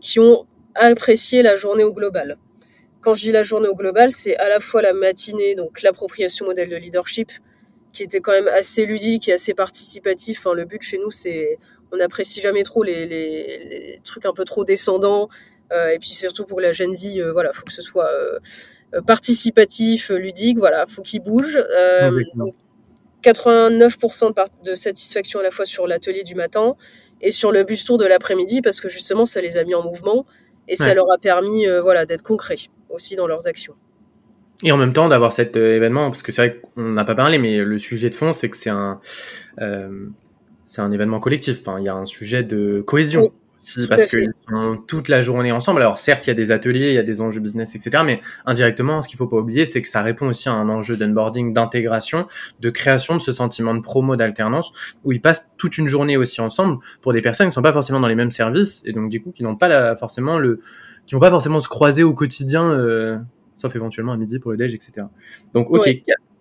qui 0.01 0.21
ont 0.21 0.47
apprécié 0.75 1.43
la 1.43 1.57
journée 1.57 1.85
au 1.85 1.93
global. 1.93 2.39
Quand 3.03 3.15
je 3.15 3.23
dis 3.23 3.33
la 3.33 3.43
journée 3.43 3.69
au 3.69 3.75
global, 3.75 4.13
c'est 4.13 4.37
à 4.37 4.49
la 4.49 4.61
fois 4.61 4.81
la 4.81 4.93
matinée, 4.93 5.57
donc 5.57 5.83
l'appropriation 5.83 6.47
modèle 6.47 6.69
de 6.69 6.77
leadership, 6.77 7.33
qui 7.93 8.05
était 8.05 8.21
quand 8.21 8.31
même 8.31 8.49
assez 8.49 8.87
ludique 8.87 9.29
et 9.29 9.33
assez 9.33 9.55
participatif. 9.55 10.39
Enfin, 10.39 10.55
le 10.55 10.65
but 10.65 10.81
chez 10.81 10.99
nous, 10.99 11.11
c'est 11.11 11.59
on 11.93 11.97
n'apprécie 11.97 12.41
jamais 12.41 12.63
trop 12.63 12.85
les, 12.85 14.01
trucs 14.05 14.25
un 14.25 14.33
peu 14.33 14.45
trop 14.45 14.65
descendants. 14.65 15.29
Euh, 15.73 15.89
et 15.89 15.99
puis 15.99 16.11
surtout 16.11 16.45
pour 16.45 16.61
la 16.61 16.73
Gen 16.73 16.95
Z, 16.95 17.19
euh, 17.19 17.33
voilà, 17.33 17.53
faut 17.53 17.65
que 17.65 17.73
ce 17.73 17.83
soit 17.83 18.09
euh, 18.09 18.39
participatif, 19.07 20.11
ludique, 20.11 20.59
voilà, 20.59 20.87
faut 20.87 21.03
qu'il 21.03 21.23
bouge. 21.23 21.59
89% 23.23 24.35
de, 24.35 24.71
de, 24.71 24.75
satisfaction 24.75 25.41
à 25.41 25.43
la 25.43 25.51
fois 25.51 25.65
sur 25.65 25.87
l'atelier 25.87 26.25
du 26.25 26.35
matin 26.35 26.77
et 27.21 27.33
sur 27.33 27.53
le 27.53 27.65
bus 27.65 27.85
tour 27.85 27.97
de 27.97 28.05
l'après-midi 28.05 28.63
parce 28.63 28.81
que 28.81 28.89
justement 28.89 29.27
ça 29.27 29.41
les 29.41 29.59
a 29.59 29.65
mis 29.65 29.77
en 29.77 29.83
mouvement 29.85 30.27
et 30.67 30.75
ça 30.75 30.93
leur 30.93 31.07
a 31.13 31.19
permis 31.19 31.67
voilà 31.85 32.05
d'être 32.05 32.23
concrets 32.23 32.57
aussi 32.93 33.17
dans 33.17 33.27
leurs 33.27 33.47
actions. 33.47 33.75
Et 34.63 34.71
en 34.71 34.77
même 34.77 34.93
temps, 34.93 35.09
d'avoir 35.09 35.33
cet 35.33 35.57
euh, 35.57 35.77
événement, 35.77 36.09
parce 36.09 36.23
que 36.23 36.31
c'est 36.31 36.43
vrai 36.43 36.61
qu'on 36.61 36.91
n'a 36.91 37.05
pas 37.05 37.15
parlé, 37.15 37.39
mais 37.39 37.59
le 37.59 37.79
sujet 37.79 38.11
de 38.11 38.15
fond, 38.15 38.33
c'est 38.33 38.49
que 38.49 38.57
c'est 38.57 38.71
un, 38.71 39.01
euh, 39.61 40.07
c'est 40.67 40.81
un 40.81 40.93
événement 40.93 41.19
collectif. 41.19 41.59
Enfin, 41.61 41.81
il 41.81 41.85
y 41.85 41.89
a 41.89 41.95
un 41.95 42.07
sujet 42.07 42.43
de 42.45 42.83
cohésion 42.87 43.23
parce 43.89 44.07
qu'ils 44.07 44.33
sont 44.49 44.83
toute 44.87 45.09
la 45.09 45.21
journée 45.21 45.53
ensemble. 45.53 45.81
Alors 45.81 45.99
certes, 45.99 46.27
il 46.27 46.31
y 46.31 46.33
a 46.33 46.35
des 46.35 46.51
ateliers, 46.51 46.89
il 46.89 46.95
y 46.95 46.99
a 46.99 47.03
des 47.03 47.21
enjeux 47.21 47.41
business, 47.41 47.75
etc. 47.75 48.03
Mais 48.05 48.21
indirectement, 48.45 49.03
ce 49.03 49.09
qu'il 49.09 49.17
faut 49.17 49.29
pas 49.29 49.37
oublier, 49.37 49.65
c'est 49.65 49.83
que 49.83 49.89
ça 49.89 50.03
répond 50.03 50.29
aussi 50.29 50.49
à 50.49 50.53
un 50.53 50.69
enjeu 50.69 50.97
d'onboarding, 50.97 51.53
d'intégration, 51.53 52.27
de 52.61 52.71
création 52.71 53.17
de 53.17 53.21
ce 53.21 53.33
sentiment 53.33 53.75
de 53.75 53.81
promo, 53.81 54.17
d'alternance, 54.17 54.73
où 55.05 55.13
ils 55.13 55.21
passent 55.21 55.47
toute 55.59 55.79
une 55.79 55.87
journée 55.87 56.17
aussi 56.17 56.41
ensemble 56.41 56.79
pour 57.01 57.13
des 57.13 57.21
personnes 57.21 57.47
qui 57.47 57.51
ne 57.51 57.55
sont 57.55 57.63
pas 57.63 57.73
forcément 57.73 58.01
dans 58.01 58.09
les 58.09 58.17
mêmes 58.17 58.33
services 58.33 58.83
et 58.85 58.93
donc 58.93 59.09
du 59.11 59.23
coup 59.23 59.31
qui 59.31 59.43
n'ont 59.43 59.57
pas 59.57 59.69
la, 59.69 59.97
forcément 59.97 60.39
le, 60.39 60.61
qui 61.07 61.15
vont 61.15 61.21
pas 61.21 61.31
forcément 61.31 61.61
se 61.61 61.69
croiser 61.69 62.03
au 62.03 62.15
quotidien, 62.15 62.71
euh, 62.71 63.19
sauf 63.57 63.75
éventuellement 63.75 64.13
à 64.13 64.17
midi 64.17 64.39
pour 64.39 64.51
le 64.53 64.57
déj, 64.57 64.75
etc. 64.75 65.07
Donc 65.55 65.71
ok. 65.71 65.89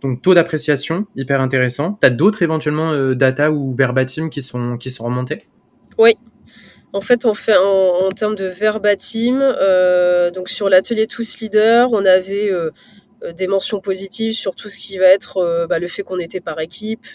Donc 0.02 0.22
taux 0.24 0.34
d'appréciation, 0.34 1.06
hyper 1.16 1.42
intéressant. 1.42 2.00
Tu 2.02 2.08
as 2.08 2.10
d'autres 2.10 2.42
éventuellement 2.42 2.92
euh, 2.92 3.14
data 3.14 3.52
ou 3.52 3.76
verbatim 3.76 4.30
qui 4.30 4.42
sont, 4.42 4.78
qui 4.78 4.90
sont 4.90 5.04
remontés? 5.04 5.38
Oui. 6.00 6.18
En 6.94 7.02
fait, 7.02 7.26
on 7.26 7.36
fait 7.36 7.56
en, 7.56 8.10
termes 8.12 8.36
de 8.36 8.46
verbatim, 8.46 9.40
euh, 9.40 10.32
donc 10.32 10.50
sur 10.50 10.70
l'atelier 10.70 11.06
Tous 11.06 11.40
Leaders, 11.40 11.94
on 11.94 12.04
avait 12.06 12.52
des 13.38 13.48
mentions 13.48 13.80
positives 13.80 14.34
sur 14.34 14.56
tout 14.56 14.68
ce 14.68 14.80
qui 14.80 14.98
va 14.98 15.06
être 15.06 15.68
bah, 15.70 15.80
le 15.80 15.88
fait 15.88 16.04
qu'on 16.04 16.20
était 16.20 16.42
par 16.42 16.60
équipe, 16.60 17.06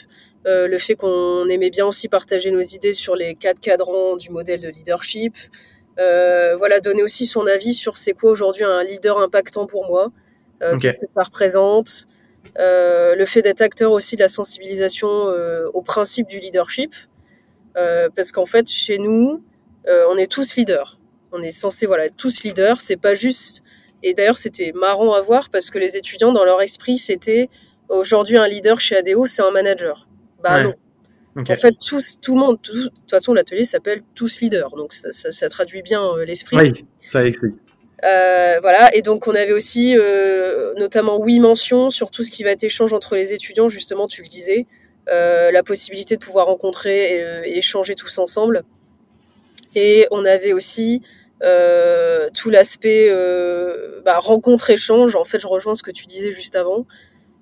le 0.47 0.79
fait 0.79 0.95
qu'on 0.95 1.47
aimait 1.49 1.69
bien 1.69 1.85
aussi 1.85 2.09
partager 2.09 2.51
nos 2.51 2.63
idées 2.63 2.95
sur 2.95 3.17
les 3.17 3.35
quatre 3.35 3.61
cadrans 3.61 4.17
du 4.17 4.31
modèle 4.31 4.63
de 4.63 4.69
leadership. 4.69 5.37
Voilà, 5.99 6.81
donner 6.81 7.03
aussi 7.03 7.27
son 7.27 7.47
avis 7.47 7.75
sur 7.75 7.97
c'est 7.97 8.13
quoi 8.13 8.31
aujourd'hui 8.31 8.65
un 8.65 8.83
leader 8.83 9.19
impactant 9.19 9.67
pour 9.67 9.87
moi, 9.87 10.11
qu'est-ce 10.81 10.99
que 10.99 11.07
ça 11.13 11.23
représente, 11.23 12.07
euh, 12.59 13.15
le 13.15 13.27
fait 13.27 13.43
d'être 13.43 13.61
acteur 13.61 13.93
aussi 13.93 14.17
de 14.17 14.23
la 14.23 14.29
sensibilisation 14.29 15.09
euh, 15.09 15.67
au 15.75 15.83
principe 15.83 16.27
du 16.27 16.39
leadership, 16.39 16.95
euh, 17.77 18.09
parce 18.15 18.33
qu'en 18.33 18.47
fait, 18.47 18.69
chez 18.71 18.99
nous, 18.99 19.43
on 20.11 20.17
est 20.17 20.31
tous 20.31 20.57
leaders. 20.57 20.99
On 21.31 21.43
est 21.43 21.53
censé 21.53 21.87
voilà, 21.87 22.07
être 22.07 22.17
tous 22.17 22.43
leaders. 22.43 22.81
C'est 22.81 22.97
pas 22.97 23.15
juste. 23.15 23.63
Et 24.03 24.15
d'ailleurs, 24.15 24.37
c'était 24.37 24.73
marrant 24.73 25.13
à 25.13 25.21
voir 25.21 25.49
parce 25.49 25.71
que 25.71 25.79
les 25.79 25.97
étudiants, 25.97 26.33
dans 26.33 26.45
leur 26.45 26.61
esprit, 26.61 26.99
c'était 26.99 27.49
aujourd'hui 27.89 28.37
un 28.37 28.49
leader 28.49 28.81
chez 28.81 28.97
ADO, 28.97 29.27
c'est 29.27 29.43
un 29.43 29.53
manager. 29.53 30.09
Bah 30.43 30.61
non. 30.61 30.75
En 31.37 31.45
fait, 31.55 31.75
tous, 31.79 32.19
tout 32.23 32.35
le 32.35 32.41
monde, 32.41 32.59
de 32.63 32.85
toute 32.85 33.11
façon, 33.11 33.35
l'atelier 33.35 33.65
s'appelle 33.65 34.03
tous 34.15 34.41
leaders, 34.41 34.75
donc 34.77 34.93
ça, 34.93 35.11
ça 35.11 35.49
traduit 35.49 35.83
bien 35.83 36.17
l'esprit. 36.25 36.57
Oui, 36.57 36.85
ça 37.01 37.27
explique. 37.27 37.55
Euh, 38.05 38.59
voilà, 38.61 38.95
et 38.95 39.01
donc 39.01 39.27
on 39.27 39.35
avait 39.35 39.53
aussi 39.53 39.97
euh, 39.97 40.75
notamment 40.75 41.23
huit 41.23 41.41
mentions 41.41 41.89
sur 41.89 42.11
tout 42.11 42.25
ce 42.25 42.31
qui 42.31 42.45
va 42.45 42.51
être 42.51 42.63
échange 42.63 42.93
entre 42.93 43.17
les 43.17 43.33
étudiants, 43.33 43.69
justement, 43.69 44.07
tu 44.07 44.23
le 44.23 44.29
disais, 44.29 44.67
euh, 45.09 45.51
la 45.51 45.63
possibilité 45.63 46.17
de 46.17 46.21
pouvoir 46.21 46.47
rencontrer 46.47 47.19
et, 47.45 47.59
échanger 47.59 47.95
tous 47.95 48.19
ensemble. 48.19 48.65
Et 49.75 50.07
on 50.11 50.25
avait 50.25 50.53
aussi 50.53 51.03
tout 52.35 52.51
l'aspect 52.51 53.11
bah, 54.05 54.19
rencontre-échange. 54.19 55.17
En 55.17 55.25
fait, 55.25 55.39
je 55.39 55.47
rejoins 55.47 55.75
ce 55.75 55.83
que 55.83 55.91
tu 55.91 56.07
disais 56.07 56.33
juste 56.33 56.57
avant. 56.57 56.87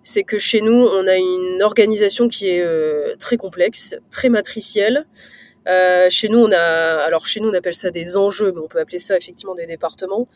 C'est 0.05 0.23
que 0.23 0.39
chez 0.39 0.61
nous, 0.61 0.73
on 0.73 1.07
a 1.09 1.17
une 1.17 1.63
organisation 1.63 2.29
qui 2.29 2.49
est 2.49 2.65
très 3.19 3.37
complexe, 3.37 3.97
très 4.11 4.29
matricielle. 4.29 5.07
Euh, 5.67 6.09
chez 6.11 6.29
nous, 6.29 6.39
on 6.39 6.53
a, 6.53 6.57
alors 6.57 7.27
chez 7.27 7.41
nous, 7.41 7.49
on 7.49 7.55
appelle 7.55 7.75
ça 7.75 7.91
des 7.91 8.17
enjeux, 8.17 8.53
mais 8.53 8.61
on 8.61 8.69
peut 8.69 8.81
appeler 8.81 8.99
ça 8.99 9.17
effectivement 9.17 9.55
des 9.55 9.67
départements. 9.67 10.29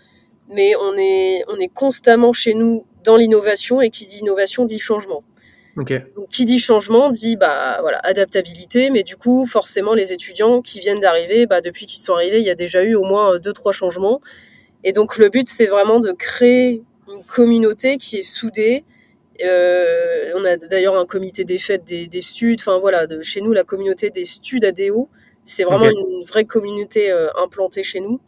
Mais 0.50 0.74
on 0.76 0.94
est, 0.96 1.44
on 1.48 1.58
est 1.58 1.68
constamment 1.68 2.32
chez 2.32 2.54
nous 2.54 2.86
dans 3.04 3.16
l'innovation 3.16 3.80
et 3.80 3.90
qui 3.90 4.06
dit 4.06 4.18
innovation 4.20 4.64
dit 4.64 4.78
changement. 4.78 5.22
Okay. 5.76 6.02
Donc, 6.16 6.28
qui 6.28 6.44
dit 6.44 6.58
changement 6.58 7.10
dit 7.10 7.36
bah 7.36 7.78
voilà 7.82 8.00
adaptabilité, 8.02 8.90
mais 8.90 9.04
du 9.04 9.16
coup 9.16 9.46
forcément 9.46 9.94
les 9.94 10.12
étudiants 10.12 10.60
qui 10.60 10.80
viennent 10.80 10.98
d'arriver, 10.98 11.46
bah, 11.46 11.60
depuis 11.60 11.86
qu'ils 11.86 12.02
sont 12.02 12.14
arrivés, 12.14 12.40
il 12.40 12.46
y 12.46 12.50
a 12.50 12.56
déjà 12.56 12.82
eu 12.82 12.96
au 12.96 13.04
moins 13.04 13.38
deux 13.38 13.52
trois 13.52 13.72
changements. 13.72 14.20
Et 14.82 14.92
donc 14.92 15.18
le 15.18 15.28
but 15.28 15.48
c'est 15.48 15.66
vraiment 15.66 16.00
de 16.00 16.10
créer 16.10 16.82
une 17.12 17.22
communauté 17.22 17.96
qui 17.98 18.16
est 18.16 18.22
soudée. 18.22 18.84
Euh, 19.44 20.32
on 20.34 20.44
a 20.44 20.56
d'ailleurs 20.56 20.96
un 20.96 21.06
comité 21.06 21.44
des 21.44 21.58
fêtes 21.58 21.84
des, 21.84 22.06
des 22.06 22.20
studs. 22.20 22.56
Enfin 22.58 22.78
voilà, 22.78 23.06
de, 23.06 23.22
chez 23.22 23.40
nous 23.40 23.52
la 23.52 23.64
communauté 23.64 24.10
des 24.10 24.24
studs 24.24 24.64
ADO 24.64 25.08
c'est 25.44 25.64
vraiment 25.64 25.88
une 25.88 26.24
vraie 26.24 26.44
communauté 26.44 27.10
euh, 27.10 27.28
implantée 27.42 27.82
chez 27.82 28.00
nous. 28.00 28.20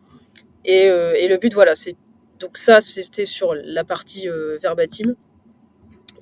Et, 0.64 0.88
euh, 0.88 1.12
et 1.18 1.28
le 1.28 1.36
but, 1.36 1.52
voilà, 1.52 1.74
c'est 1.74 1.94
donc 2.38 2.56
ça, 2.56 2.80
c'était 2.80 3.26
sur 3.26 3.54
la 3.54 3.84
partie 3.84 4.26
verbatim. 4.62 5.14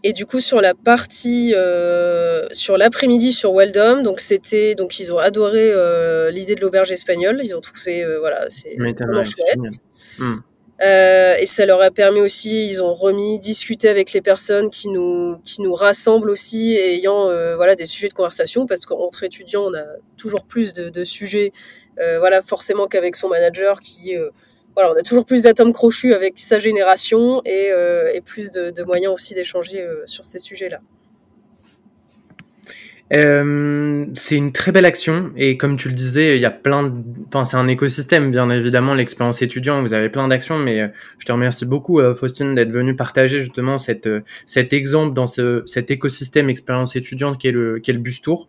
Et 0.02 0.12
du 0.12 0.26
coup, 0.26 0.40
sur 0.40 0.60
la 0.60 0.74
partie, 0.74 1.54
sur 2.50 2.76
l'après-midi 2.76 3.32
sur 3.32 3.52
Weldom, 3.52 4.02
donc 4.02 4.18
c'était, 4.18 4.74
donc 4.74 4.98
ils 4.98 5.12
ont 5.12 5.18
adoré 5.18 5.72
l'idée 6.32 6.56
de 6.56 6.60
l'auberge 6.60 6.90
espagnole. 6.90 7.40
Ils 7.44 7.54
ont 7.54 7.60
trouvé, 7.60 8.04
voilà, 8.18 8.46
c'est 8.48 8.74
vraiment 8.74 9.22
chouette. 9.22 9.78
Euh, 10.80 11.34
et 11.38 11.46
ça 11.46 11.66
leur 11.66 11.82
a 11.82 11.90
permis 11.90 12.20
aussi, 12.20 12.68
ils 12.68 12.80
ont 12.80 12.94
remis, 12.94 13.40
discuté 13.40 13.88
avec 13.88 14.12
les 14.12 14.20
personnes 14.20 14.70
qui 14.70 14.88
nous, 14.88 15.38
qui 15.44 15.60
nous 15.60 15.74
rassemblent 15.74 16.30
aussi, 16.30 16.74
ayant 16.74 17.28
euh, 17.28 17.56
voilà 17.56 17.74
des 17.74 17.86
sujets 17.86 18.08
de 18.08 18.14
conversation, 18.14 18.66
parce 18.66 18.86
qu'entre 18.86 19.24
étudiants, 19.24 19.64
on 19.66 19.74
a 19.74 19.84
toujours 20.16 20.44
plus 20.44 20.72
de, 20.72 20.88
de 20.88 21.04
sujets, 21.04 21.50
euh, 22.00 22.18
voilà 22.20 22.42
forcément 22.42 22.86
qu'avec 22.86 23.16
son 23.16 23.28
manager, 23.28 23.80
qui 23.80 24.16
euh, 24.16 24.30
voilà, 24.74 24.92
on 24.92 24.96
a 24.96 25.02
toujours 25.02 25.24
plus 25.24 25.42
d'atomes 25.42 25.72
crochus 25.72 26.14
avec 26.14 26.38
sa 26.38 26.60
génération 26.60 27.42
et, 27.44 27.70
euh, 27.72 28.12
et 28.14 28.20
plus 28.20 28.52
de, 28.52 28.70
de, 28.70 28.82
moyens 28.84 29.12
aussi 29.12 29.34
d'échanger 29.34 29.84
sur 30.06 30.24
ces 30.24 30.38
sujets-là. 30.38 30.80
Euh, 33.14 34.04
c'est 34.12 34.36
une 34.36 34.52
très 34.52 34.70
belle 34.70 34.84
action 34.84 35.30
et 35.36 35.56
comme 35.56 35.76
tu 35.76 35.88
le 35.88 35.94
disais, 35.94 36.36
il 36.36 36.42
y 36.42 36.46
a 36.46 36.50
plein 36.50 36.82
de... 36.84 36.92
Enfin, 37.28 37.44
c'est 37.44 37.56
un 37.56 37.66
écosystème, 37.68 38.30
bien 38.30 38.50
évidemment, 38.50 38.94
l'expérience 38.94 39.40
étudiant, 39.40 39.80
vous 39.80 39.94
avez 39.94 40.10
plein 40.10 40.28
d'actions, 40.28 40.58
mais 40.58 40.82
euh, 40.82 40.88
je 41.18 41.24
te 41.24 41.32
remercie 41.32 41.64
beaucoup, 41.64 42.00
euh, 42.00 42.14
Faustine, 42.14 42.54
d'être 42.54 42.70
venue 42.70 42.94
partager 42.94 43.40
justement 43.40 43.78
cet 43.78 44.06
exemple 44.72 45.14
dans 45.14 45.26
ce, 45.26 45.62
cet 45.66 45.90
écosystème 45.90 46.50
expérience 46.50 46.96
étudiante 46.96 47.38
qui 47.38 47.48
est 47.48 47.52
le 47.52 47.98
bus 47.98 48.20
tour 48.20 48.48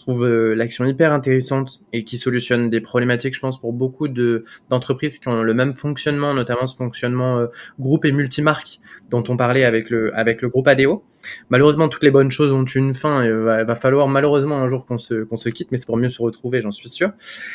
trouve 0.00 0.24
euh, 0.24 0.54
l'action 0.54 0.84
hyper 0.84 1.12
intéressante 1.12 1.80
et 1.92 2.04
qui 2.04 2.18
solutionne 2.18 2.70
des 2.70 2.80
problématiques, 2.80 3.34
je 3.34 3.40
pense, 3.40 3.60
pour 3.60 3.72
beaucoup 3.72 4.08
de 4.08 4.44
d'entreprises 4.68 5.18
qui 5.18 5.28
ont 5.28 5.42
le 5.42 5.54
même 5.54 5.76
fonctionnement, 5.76 6.34
notamment 6.34 6.66
ce 6.66 6.76
fonctionnement 6.76 7.38
euh, 7.38 7.46
groupe 7.78 8.04
et 8.04 8.12
multimarque 8.12 8.80
dont 9.10 9.22
on 9.28 9.36
parlait 9.36 9.64
avec 9.64 9.90
le 9.90 10.16
avec 10.16 10.42
le 10.42 10.48
groupe 10.48 10.66
ADO. 10.68 11.04
Malheureusement, 11.50 11.88
toutes 11.88 12.02
les 12.02 12.10
bonnes 12.10 12.30
choses 12.30 12.50
ont 12.52 12.64
une 12.64 12.94
fin. 12.94 13.22
Et 13.22 13.28
il 13.28 13.32
va, 13.32 13.74
falloir 13.74 14.08
malheureusement 14.08 14.56
un 14.56 14.68
jour 14.68 14.86
qu'on 14.86 14.98
se 14.98 15.24
qu'on 15.24 15.36
se 15.36 15.48
quitte, 15.48 15.70
mais 15.70 15.78
c'est 15.78 15.86
pour 15.86 15.96
mieux 15.96 16.08
se 16.08 16.22
retrouver, 16.22 16.62
j'en 16.62 16.72
suis 16.72 16.88
sûr. 16.88 17.12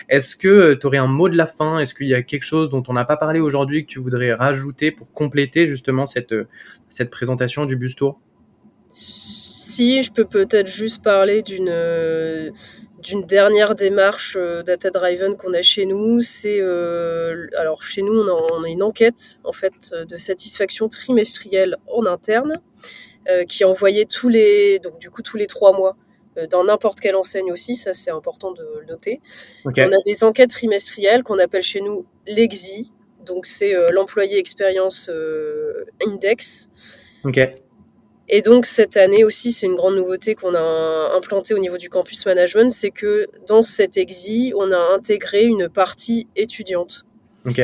Est-ce 0.09 0.35
que 0.35 0.47
euh, 0.47 0.75
tu 0.79 0.87
aurais 0.87 0.97
un 0.97 1.07
mot 1.07 1.29
de 1.29 1.37
la 1.37 1.47
fin? 1.47 1.79
Est-ce 1.79 1.93
qu'il 1.93 2.07
y 2.07 2.13
a 2.13 2.21
quelque 2.21 2.45
chose 2.45 2.69
dont 2.69 2.83
on 2.87 2.93
n'a 2.93 3.05
pas 3.05 3.17
parlé 3.17 3.39
aujourd'hui 3.39 3.85
que 3.85 3.91
tu 3.91 3.99
voudrais 3.99 4.33
rajouter 4.33 4.91
pour 4.91 5.11
compléter 5.11 5.67
justement 5.67 6.05
cette 6.05 6.35
cette 6.89 7.09
présentation 7.09 7.65
du 7.65 7.75
bus 7.75 7.95
tour? 7.95 8.19
Si, 9.75 10.01
je 10.01 10.11
peux 10.11 10.25
peut-être 10.25 10.67
juste 10.67 11.03
parler 11.03 11.41
d'une 11.41 11.69
euh, 11.69 12.49
d'une 12.99 13.23
dernière 13.25 13.75
démarche 13.75 14.37
euh, 14.39 14.63
data 14.63 14.89
driven 14.89 15.35
qu'on 15.35 15.53
a 15.53 15.61
chez 15.61 15.85
nous. 15.85 16.21
C'est 16.21 16.59
euh, 16.61 17.47
alors 17.57 17.83
chez 17.83 18.01
nous 18.01 18.13
on 18.13 18.63
a, 18.63 18.69
une 18.69 18.83
enquête 18.83 19.39
en 19.43 19.51
fait 19.51 19.93
de 20.07 20.15
satisfaction 20.15 20.87
trimestrielle 20.87 21.75
en 21.87 22.05
interne 22.05 22.61
qui 23.47 23.63
est 23.63 23.65
envoyée 23.65 24.05
tous 24.05 24.29
les 24.29 24.77
donc 24.77 24.99
du 24.99 25.09
coup 25.09 25.23
tous 25.23 25.35
les 25.35 25.47
trois 25.47 25.73
mois 25.73 25.97
dans 26.51 26.63
n'importe 26.63 26.99
quelle 26.99 27.15
enseigne 27.15 27.51
aussi, 27.51 27.75
ça 27.75 27.91
c'est 27.91 28.11
important 28.11 28.51
de 28.51 28.63
le 28.81 28.85
noter. 28.85 29.19
On 29.65 29.71
a 29.71 30.01
des 30.05 30.23
enquêtes 30.23 30.51
trimestrielles 30.51 31.23
qu'on 31.23 31.39
appelle 31.39 31.63
chez 31.63 31.81
nous 31.81 32.05
l'EXI, 32.27 32.91
donc 33.25 33.47
c'est 33.47 33.73
l'employé 33.91 34.37
expérience 34.37 35.09
index. 36.05 36.69
Okay. 37.23 37.55
Et 38.27 38.41
donc 38.41 38.65
cette 38.65 38.97
année 38.97 39.23
aussi, 39.23 39.51
c'est 39.51 39.67
une 39.67 39.75
grande 39.75 39.95
nouveauté 39.95 40.35
qu'on 40.35 40.55
a 40.55 41.11
implantée 41.15 41.53
au 41.53 41.59
niveau 41.59 41.77
du 41.77 41.89
campus 41.89 42.25
management, 42.25 42.71
c'est 42.71 42.91
que 42.91 43.27
dans 43.47 43.61
cet 43.61 43.97
EXI, 43.97 44.53
on 44.55 44.71
a 44.71 44.93
intégré 44.93 45.43
une 45.43 45.69
partie 45.69 46.27
étudiante. 46.35 47.05
Ok. 47.45 47.61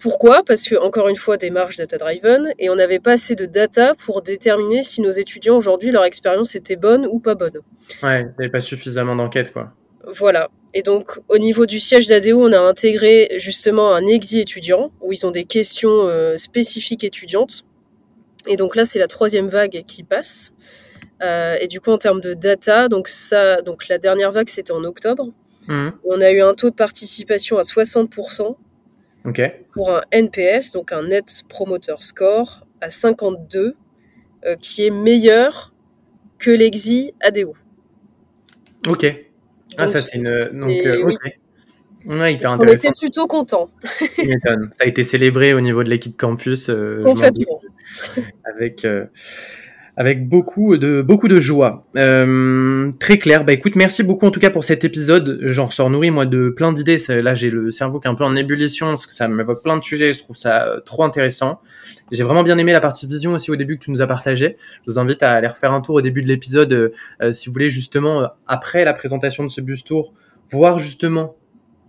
Pourquoi? 0.00 0.42
Parce 0.44 0.68
que 0.68 0.74
encore 0.74 1.08
une 1.08 1.16
fois, 1.16 1.36
démarche 1.36 1.76
data-driven, 1.76 2.52
et 2.58 2.70
on 2.70 2.74
n'avait 2.74 2.98
pas 2.98 3.12
assez 3.12 3.36
de 3.36 3.46
data 3.46 3.94
pour 4.04 4.22
déterminer 4.22 4.82
si 4.82 5.00
nos 5.00 5.12
étudiants 5.12 5.56
aujourd'hui, 5.56 5.92
leur 5.92 6.04
expérience 6.04 6.56
était 6.56 6.74
bonne 6.74 7.06
ou 7.06 7.20
pas 7.20 7.36
bonne. 7.36 7.60
Ouais, 8.02 8.22
il 8.22 8.24
n'y 8.24 8.32
avait 8.38 8.48
pas 8.48 8.60
suffisamment 8.60 9.14
d'enquête, 9.14 9.52
quoi. 9.52 9.72
Voilà. 10.08 10.50
Et 10.74 10.82
donc, 10.82 11.20
au 11.28 11.38
niveau 11.38 11.66
du 11.66 11.78
siège 11.78 12.08
d'ADO, 12.08 12.42
on 12.42 12.52
a 12.52 12.58
intégré 12.58 13.28
justement 13.36 13.94
un 13.94 14.04
EXI 14.04 14.40
étudiant, 14.40 14.90
où 15.00 15.12
ils 15.12 15.24
ont 15.24 15.30
des 15.30 15.44
questions 15.44 16.08
euh, 16.08 16.36
spécifiques 16.36 17.04
étudiantes 17.04 17.64
et 18.46 18.56
donc 18.56 18.76
là, 18.76 18.84
c'est 18.84 18.98
la 18.98 19.06
troisième 19.06 19.46
vague 19.46 19.84
qui 19.86 20.02
passe. 20.02 20.52
Euh, 21.22 21.56
et 21.60 21.68
du 21.68 21.80
coup, 21.80 21.90
en 21.90 21.98
termes 21.98 22.20
de 22.20 22.34
data, 22.34 22.88
donc 22.88 23.08
ça, 23.08 23.62
donc 23.62 23.88
la 23.88 23.98
dernière 23.98 24.32
vague, 24.32 24.48
c'était 24.48 24.72
en 24.72 24.84
octobre. 24.84 25.30
Mmh. 25.68 25.90
On 26.04 26.20
a 26.20 26.30
eu 26.32 26.40
un 26.40 26.54
taux 26.54 26.70
de 26.70 26.74
participation 26.74 27.58
à 27.58 27.62
60% 27.62 28.56
pour 29.72 29.92
un 29.92 30.02
NPS, 30.10 30.72
donc 30.72 30.92
un 30.92 31.04
Net 31.04 31.42
Promoter 31.48 31.94
Score, 32.00 32.66
à 32.80 32.90
52, 32.90 33.76
euh, 34.44 34.56
qui 34.56 34.84
est 34.84 34.90
meilleur 34.90 35.72
que 36.38 36.50
l'EXI 36.50 37.14
ADO. 37.20 37.54
Ok. 38.88 39.06
ah, 39.78 39.86
ça, 39.86 40.00
c'est 40.00 40.18
une. 40.18 40.50
Donc, 40.52 40.70
euh, 40.70 41.12
Ouais, 42.06 42.34
hyper 42.34 42.50
On 42.50 42.54
intéressant. 42.54 42.88
était 42.88 42.98
plutôt 43.00 43.26
contents. 43.26 43.68
Ça 43.84 44.84
a 44.84 44.86
été 44.86 45.02
célébré 45.04 45.54
au 45.54 45.60
niveau 45.60 45.82
de 45.84 45.90
l'équipe 45.90 46.16
campus. 46.16 46.68
euh, 46.68 47.02
Complètement. 47.04 47.60
avec 48.44 48.84
euh, 48.84 49.04
avec 49.96 50.26
beaucoup 50.26 50.76
de 50.78 51.02
beaucoup 51.02 51.28
de 51.28 51.38
joie. 51.38 51.86
Euh, 51.96 52.90
très 52.98 53.18
clair. 53.18 53.44
Bah 53.44 53.52
écoute, 53.52 53.76
merci 53.76 54.02
beaucoup 54.02 54.24
en 54.26 54.30
tout 54.30 54.40
cas 54.40 54.48
pour 54.50 54.64
cet 54.64 54.84
épisode. 54.84 55.40
J'en 55.42 55.66
ressors 55.66 55.90
nourri 55.90 56.10
moi 56.10 56.24
de 56.24 56.48
plein 56.48 56.72
d'idées. 56.72 56.96
Là, 57.08 57.34
j'ai 57.34 57.50
le 57.50 57.70
cerveau 57.70 58.00
qui 58.00 58.08
est 58.08 58.10
un 58.10 58.14
peu 58.14 58.24
en 58.24 58.34
ébullition 58.34 58.86
parce 58.88 59.04
que 59.06 59.12
ça 59.14 59.28
m'évoque 59.28 59.62
plein 59.62 59.76
de 59.76 59.82
sujets. 59.82 60.14
Je 60.14 60.20
trouve 60.20 60.34
ça 60.36 60.66
euh, 60.66 60.80
trop 60.80 61.04
intéressant. 61.04 61.60
J'ai 62.10 62.22
vraiment 62.22 62.42
bien 62.42 62.56
aimé 62.58 62.72
la 62.72 62.80
partie 62.80 63.06
vision 63.06 63.32
aussi 63.34 63.50
au 63.50 63.56
début 63.56 63.78
que 63.78 63.84
tu 63.84 63.90
nous 63.90 64.00
as 64.02 64.06
partagé. 64.06 64.56
Je 64.86 64.90
vous 64.90 64.98
invite 64.98 65.22
à 65.22 65.32
aller 65.32 65.46
refaire 65.48 65.72
un 65.72 65.80
tour 65.82 65.96
au 65.96 66.00
début 66.00 66.22
de 66.22 66.28
l'épisode 66.28 66.92
si 67.30 67.46
vous 67.48 67.52
voulez 67.52 67.68
justement 67.68 68.28
après 68.46 68.84
la 68.84 68.92
présentation 68.92 69.44
de 69.44 69.48
ce 69.50 69.60
bus 69.62 69.82
tour 69.84 70.12
voir 70.50 70.78
justement 70.78 71.36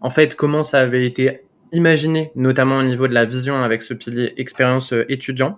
en 0.04 0.10
fait 0.10 0.36
comment 0.36 0.62
ça 0.62 0.80
avait 0.80 1.08
été 1.08 1.40
imaginé, 1.72 2.32
notamment 2.36 2.78
au 2.78 2.84
niveau 2.84 3.08
de 3.08 3.14
la 3.14 3.26
vision 3.26 3.56
avec 3.56 3.82
ce 3.82 3.96
pilier 3.96 4.34
expérience 4.38 4.94
euh, 4.94 5.06
étudiant. 5.10 5.58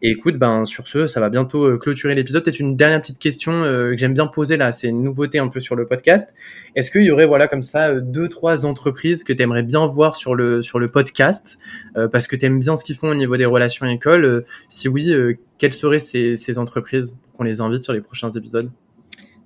Et 0.00 0.10
écoute, 0.10 0.36
ben 0.36 0.64
sur 0.64 0.86
ce, 0.86 1.08
ça 1.08 1.18
va 1.20 1.28
bientôt 1.28 1.64
euh, 1.64 1.76
clôturer 1.76 2.14
l'épisode. 2.14 2.44
Peut-être 2.44 2.60
une 2.60 2.76
dernière 2.76 3.00
petite 3.00 3.18
question 3.18 3.52
euh, 3.64 3.90
que 3.90 3.96
j'aime 3.96 4.14
bien 4.14 4.26
poser 4.26 4.56
là, 4.56 4.72
c'est 4.72 4.88
une 4.88 5.02
nouveauté 5.02 5.38
un 5.38 5.48
peu 5.48 5.60
sur 5.60 5.76
le 5.76 5.86
podcast. 5.86 6.34
Est-ce 6.76 6.90
qu'il 6.90 7.02
y 7.02 7.10
aurait 7.10 7.26
voilà 7.26 7.46
comme 7.46 7.62
ça 7.62 7.94
deux 7.94 8.28
trois 8.28 8.64
entreprises 8.64 9.22
que 9.22 9.32
tu 9.32 9.42
aimerais 9.42 9.64
bien 9.64 9.86
voir 9.86 10.16
sur 10.16 10.34
le 10.34 10.62
sur 10.62 10.78
le 10.78 10.86
podcast 10.86 11.58
parce 12.12 12.28
que 12.28 12.36
tu 12.36 12.46
aimes 12.46 12.60
bien 12.60 12.76
ce 12.76 12.84
qu'ils 12.84 12.96
font 12.96 13.10
au 13.10 13.14
niveau 13.14 13.36
des 13.36 13.44
relations 13.44 13.86
écoles 13.86 14.44
Si 14.68 14.88
oui, 14.88 15.12
quelles 15.58 15.72
seraient 15.72 15.98
ces, 15.98 16.36
ces 16.36 16.58
entreprises 16.58 17.16
pour 17.22 17.38
qu'on 17.38 17.44
les 17.44 17.60
invite 17.60 17.82
sur 17.82 17.92
les 17.92 18.00
prochains 18.00 18.30
épisodes? 18.30 18.70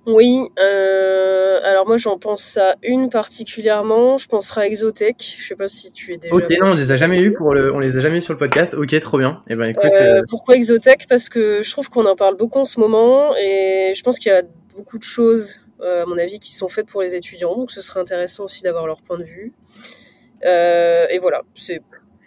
Oui, 0.05 0.49
euh, 0.61 1.59
alors 1.63 1.87
moi 1.87 1.95
j'en 1.95 2.17
pense 2.19 2.57
à 2.57 2.75
une 2.83 3.09
particulièrement, 3.09 4.17
je 4.17 4.27
penserai 4.27 4.61
à 4.61 4.67
Exotech, 4.67 5.35
je 5.39 5.47
sais 5.47 5.55
pas 5.55 5.69
si 5.69 5.93
tu 5.93 6.13
es 6.13 6.17
déjà... 6.17 6.35
Ok, 6.35 6.49
non, 6.61 6.71
on 6.71 6.73
les 6.73 6.91
a 6.91 6.97
jamais 6.97 7.21
eu 7.21 7.31
pour 7.33 7.53
le, 7.53 7.73
on 7.73 7.79
les 7.79 7.95
a 7.95 8.01
jamais 8.01 8.17
eu 8.17 8.21
sur 8.21 8.33
le 8.33 8.37
podcast. 8.39 8.73
Ok, 8.73 8.99
trop 8.99 9.17
bien. 9.17 9.41
Et 9.47 9.55
ben 9.55 9.69
écoute, 9.69 9.85
Euh, 9.85 10.19
euh, 10.19 10.21
pourquoi 10.29 10.55
Exotech? 10.55 11.07
Parce 11.07 11.29
que 11.29 11.63
je 11.63 11.71
trouve 11.71 11.89
qu'on 11.89 12.05
en 12.05 12.17
parle 12.17 12.35
beaucoup 12.35 12.59
en 12.59 12.65
ce 12.65 12.81
moment 12.81 13.33
et 13.37 13.93
je 13.95 14.03
pense 14.03 14.19
qu'il 14.19 14.31
y 14.31 14.35
a 14.35 14.43
beaucoup 14.75 14.97
de 14.97 15.03
choses, 15.03 15.61
à 15.81 16.05
mon 16.05 16.17
avis, 16.17 16.39
qui 16.39 16.53
sont 16.53 16.67
faites 16.67 16.87
pour 16.87 17.01
les 17.01 17.15
étudiants, 17.15 17.55
donc 17.55 17.71
ce 17.71 17.79
serait 17.79 18.01
intéressant 18.01 18.43
aussi 18.43 18.61
d'avoir 18.61 18.85
leur 18.87 19.01
point 19.01 19.17
de 19.17 19.23
vue. 19.23 19.53
Euh, 20.45 21.05
et 21.09 21.17
voilà, 21.19 21.43
c'est 21.55 21.81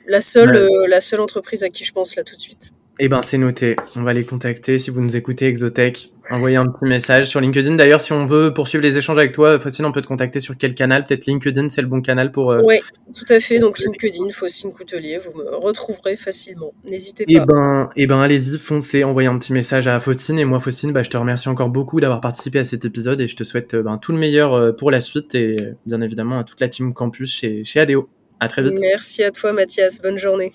la 0.07 0.23
seule, 0.23 0.57
Ouais. 0.57 0.89
la 0.89 1.03
seule 1.03 1.21
entreprise 1.21 1.63
à 1.63 1.69
qui 1.69 1.85
je 1.85 1.93
pense 1.93 2.17
là 2.17 2.23
tout 2.23 2.37
de 2.37 2.41
suite. 2.41 2.71
Eh 2.99 3.09
ben, 3.09 3.21
c'est 3.21 3.37
noté. 3.37 3.77
On 3.97 4.03
va 4.03 4.15
les 4.15 4.25
contacter. 4.25 4.79
Si 4.79 4.91
vous 4.91 5.03
nous 5.03 5.17
écoutez, 5.17 5.47
Exotech, 5.49 6.13
envoyez 6.31 6.57
un 6.57 6.67
petit 6.67 6.87
message 6.87 7.27
sur 7.29 7.41
LinkedIn. 7.43 7.75
D'ailleurs, 7.75 8.01
si 8.01 8.15
on 8.15 8.25
veut 8.25 8.55
poursuivre 8.55 8.83
les 8.83 8.97
échanges 8.97 9.19
avec 9.19 9.33
toi, 9.33 9.59
Faustine, 9.59 9.85
on 9.85 9.93
peut 9.93 10.01
te 10.01 10.07
contacter 10.07 10.41
sur 10.41 10.57
quel 10.57 10.75
canal? 10.75 11.05
Peut-être 11.05 11.27
LinkedIn, 11.27 11.69
c'est 11.69 11.83
le 11.83 11.89
bon 11.89 12.01
canal 12.01 12.33
pour. 12.33 12.53
euh, 12.53 12.63
Ouais, 12.63 12.81
tout 13.15 13.31
à 13.31 13.39
fait. 13.39 13.59
Donc 13.59 13.79
LinkedIn, 13.79 14.31
Faustine 14.31 14.73
Coutelier, 14.73 15.19
vous 15.19 15.37
me 15.39 15.57
retrouverez 15.57 16.17
facilement. 16.17 16.73
N'hésitez 16.85 17.27
Eh 17.29 17.37
pas. 17.37 17.45
ben, 17.45 17.91
eh 17.97 18.07
ben, 18.07 18.19
allez-y, 18.19 18.57
foncez, 18.59 19.05
envoyez 19.05 19.29
un 19.29 19.39
petit 19.39 19.53
message 19.53 19.87
à 19.89 20.01
Faustine. 20.01 20.39
Et 20.39 20.47
moi, 20.47 20.59
Faustine, 20.59 20.93
bah, 20.93 21.03
je 21.03 21.11
te 21.11 21.19
remercie 21.19 21.51
encore 21.51 21.69
beaucoup 21.69 22.01
d'avoir 22.01 22.23
participé 22.23 22.61
à 22.61 22.65
cet 22.65 22.87
épisode 22.87 23.21
et 23.21 23.27
je 23.27 23.37
te 23.37 23.45
souhaite 23.45 23.75
euh, 23.75 23.83
ben, 23.83 23.99
tout 23.99 24.13
le 24.13 24.19
meilleur 24.19 24.55
euh, 24.55 24.73
pour 24.73 24.91
la 24.91 25.01
suite 25.01 25.35
et 25.35 25.57
bien 25.85 26.01
évidemment 26.01 26.39
à 26.39 26.45
toute 26.45 26.61
la 26.63 26.69
team 26.71 26.95
campus 26.95 27.31
chez, 27.31 27.63
chez 27.63 27.81
ADO. 27.81 28.09
À 28.41 28.49
très 28.49 28.63
vite. 28.63 28.79
Merci 28.81 29.23
à 29.23 29.31
toi, 29.31 29.53
Mathias. 29.53 30.01
Bonne 30.03 30.19
journée. 30.19 30.53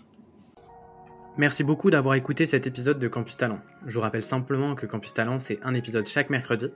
Merci 1.37 1.63
beaucoup 1.63 1.89
d'avoir 1.89 2.15
écouté 2.15 2.45
cet 2.45 2.67
épisode 2.67 2.99
de 2.99 3.07
Campus 3.07 3.37
Talent. 3.37 3.59
Je 3.87 3.93
vous 3.93 4.01
rappelle 4.01 4.21
simplement 4.21 4.75
que 4.75 4.85
Campus 4.85 5.13
Talent, 5.13 5.39
c'est 5.39 5.59
un 5.63 5.73
épisode 5.73 6.05
chaque 6.05 6.29
mercredi. 6.29 6.67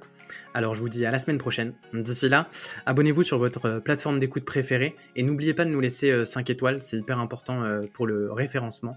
Alors 0.54 0.76
je 0.76 0.82
vous 0.82 0.90
dis 0.90 1.06
à 1.06 1.12
la 1.12 1.20
semaine 1.20 1.38
prochaine. 1.38 1.74
D'ici 1.94 2.30
là, 2.30 2.48
abonnez-vous 2.86 3.24
sur 3.24 3.38
votre 3.38 3.66
euh, 3.66 3.80
plateforme 3.80 4.20
d'écoute 4.20 4.46
préférée 4.46 4.96
et 5.16 5.24
n'oubliez 5.24 5.54
pas 5.54 5.66
de 5.66 5.70
nous 5.70 5.82
laisser 5.82 6.10
euh, 6.10 6.26
5 6.26 6.50
étoiles, 6.50 6.82
c'est 6.82 6.98
hyper 6.98 7.20
important 7.20 7.64
euh, 7.64 7.82
pour 7.94 8.08
le 8.08 8.32
référencement. 8.32 8.96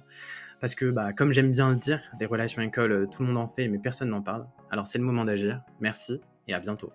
Parce 0.61 0.75
que, 0.75 0.87
bah, 0.87 1.13
comme 1.13 1.33
j'aime 1.33 1.53
bien 1.53 1.71
le 1.71 1.77
dire, 1.77 2.01
des 2.19 2.27
relations 2.27 2.63
écoles, 2.63 2.93
euh, 2.93 3.07
tout 3.07 3.23
le 3.23 3.29
monde 3.29 3.39
en 3.39 3.49
fait, 3.49 3.69
mais 3.69 3.79
personne 3.79 4.11
n'en 4.11 4.23
parle. 4.23 4.47
Alors 4.71 4.87
c'est 4.87 4.99
le 4.99 5.05
moment 5.05 5.25
d'agir. 5.25 5.61
Merci 5.81 6.21
et 6.47 6.55
à 6.55 6.61
bientôt. 6.61 6.93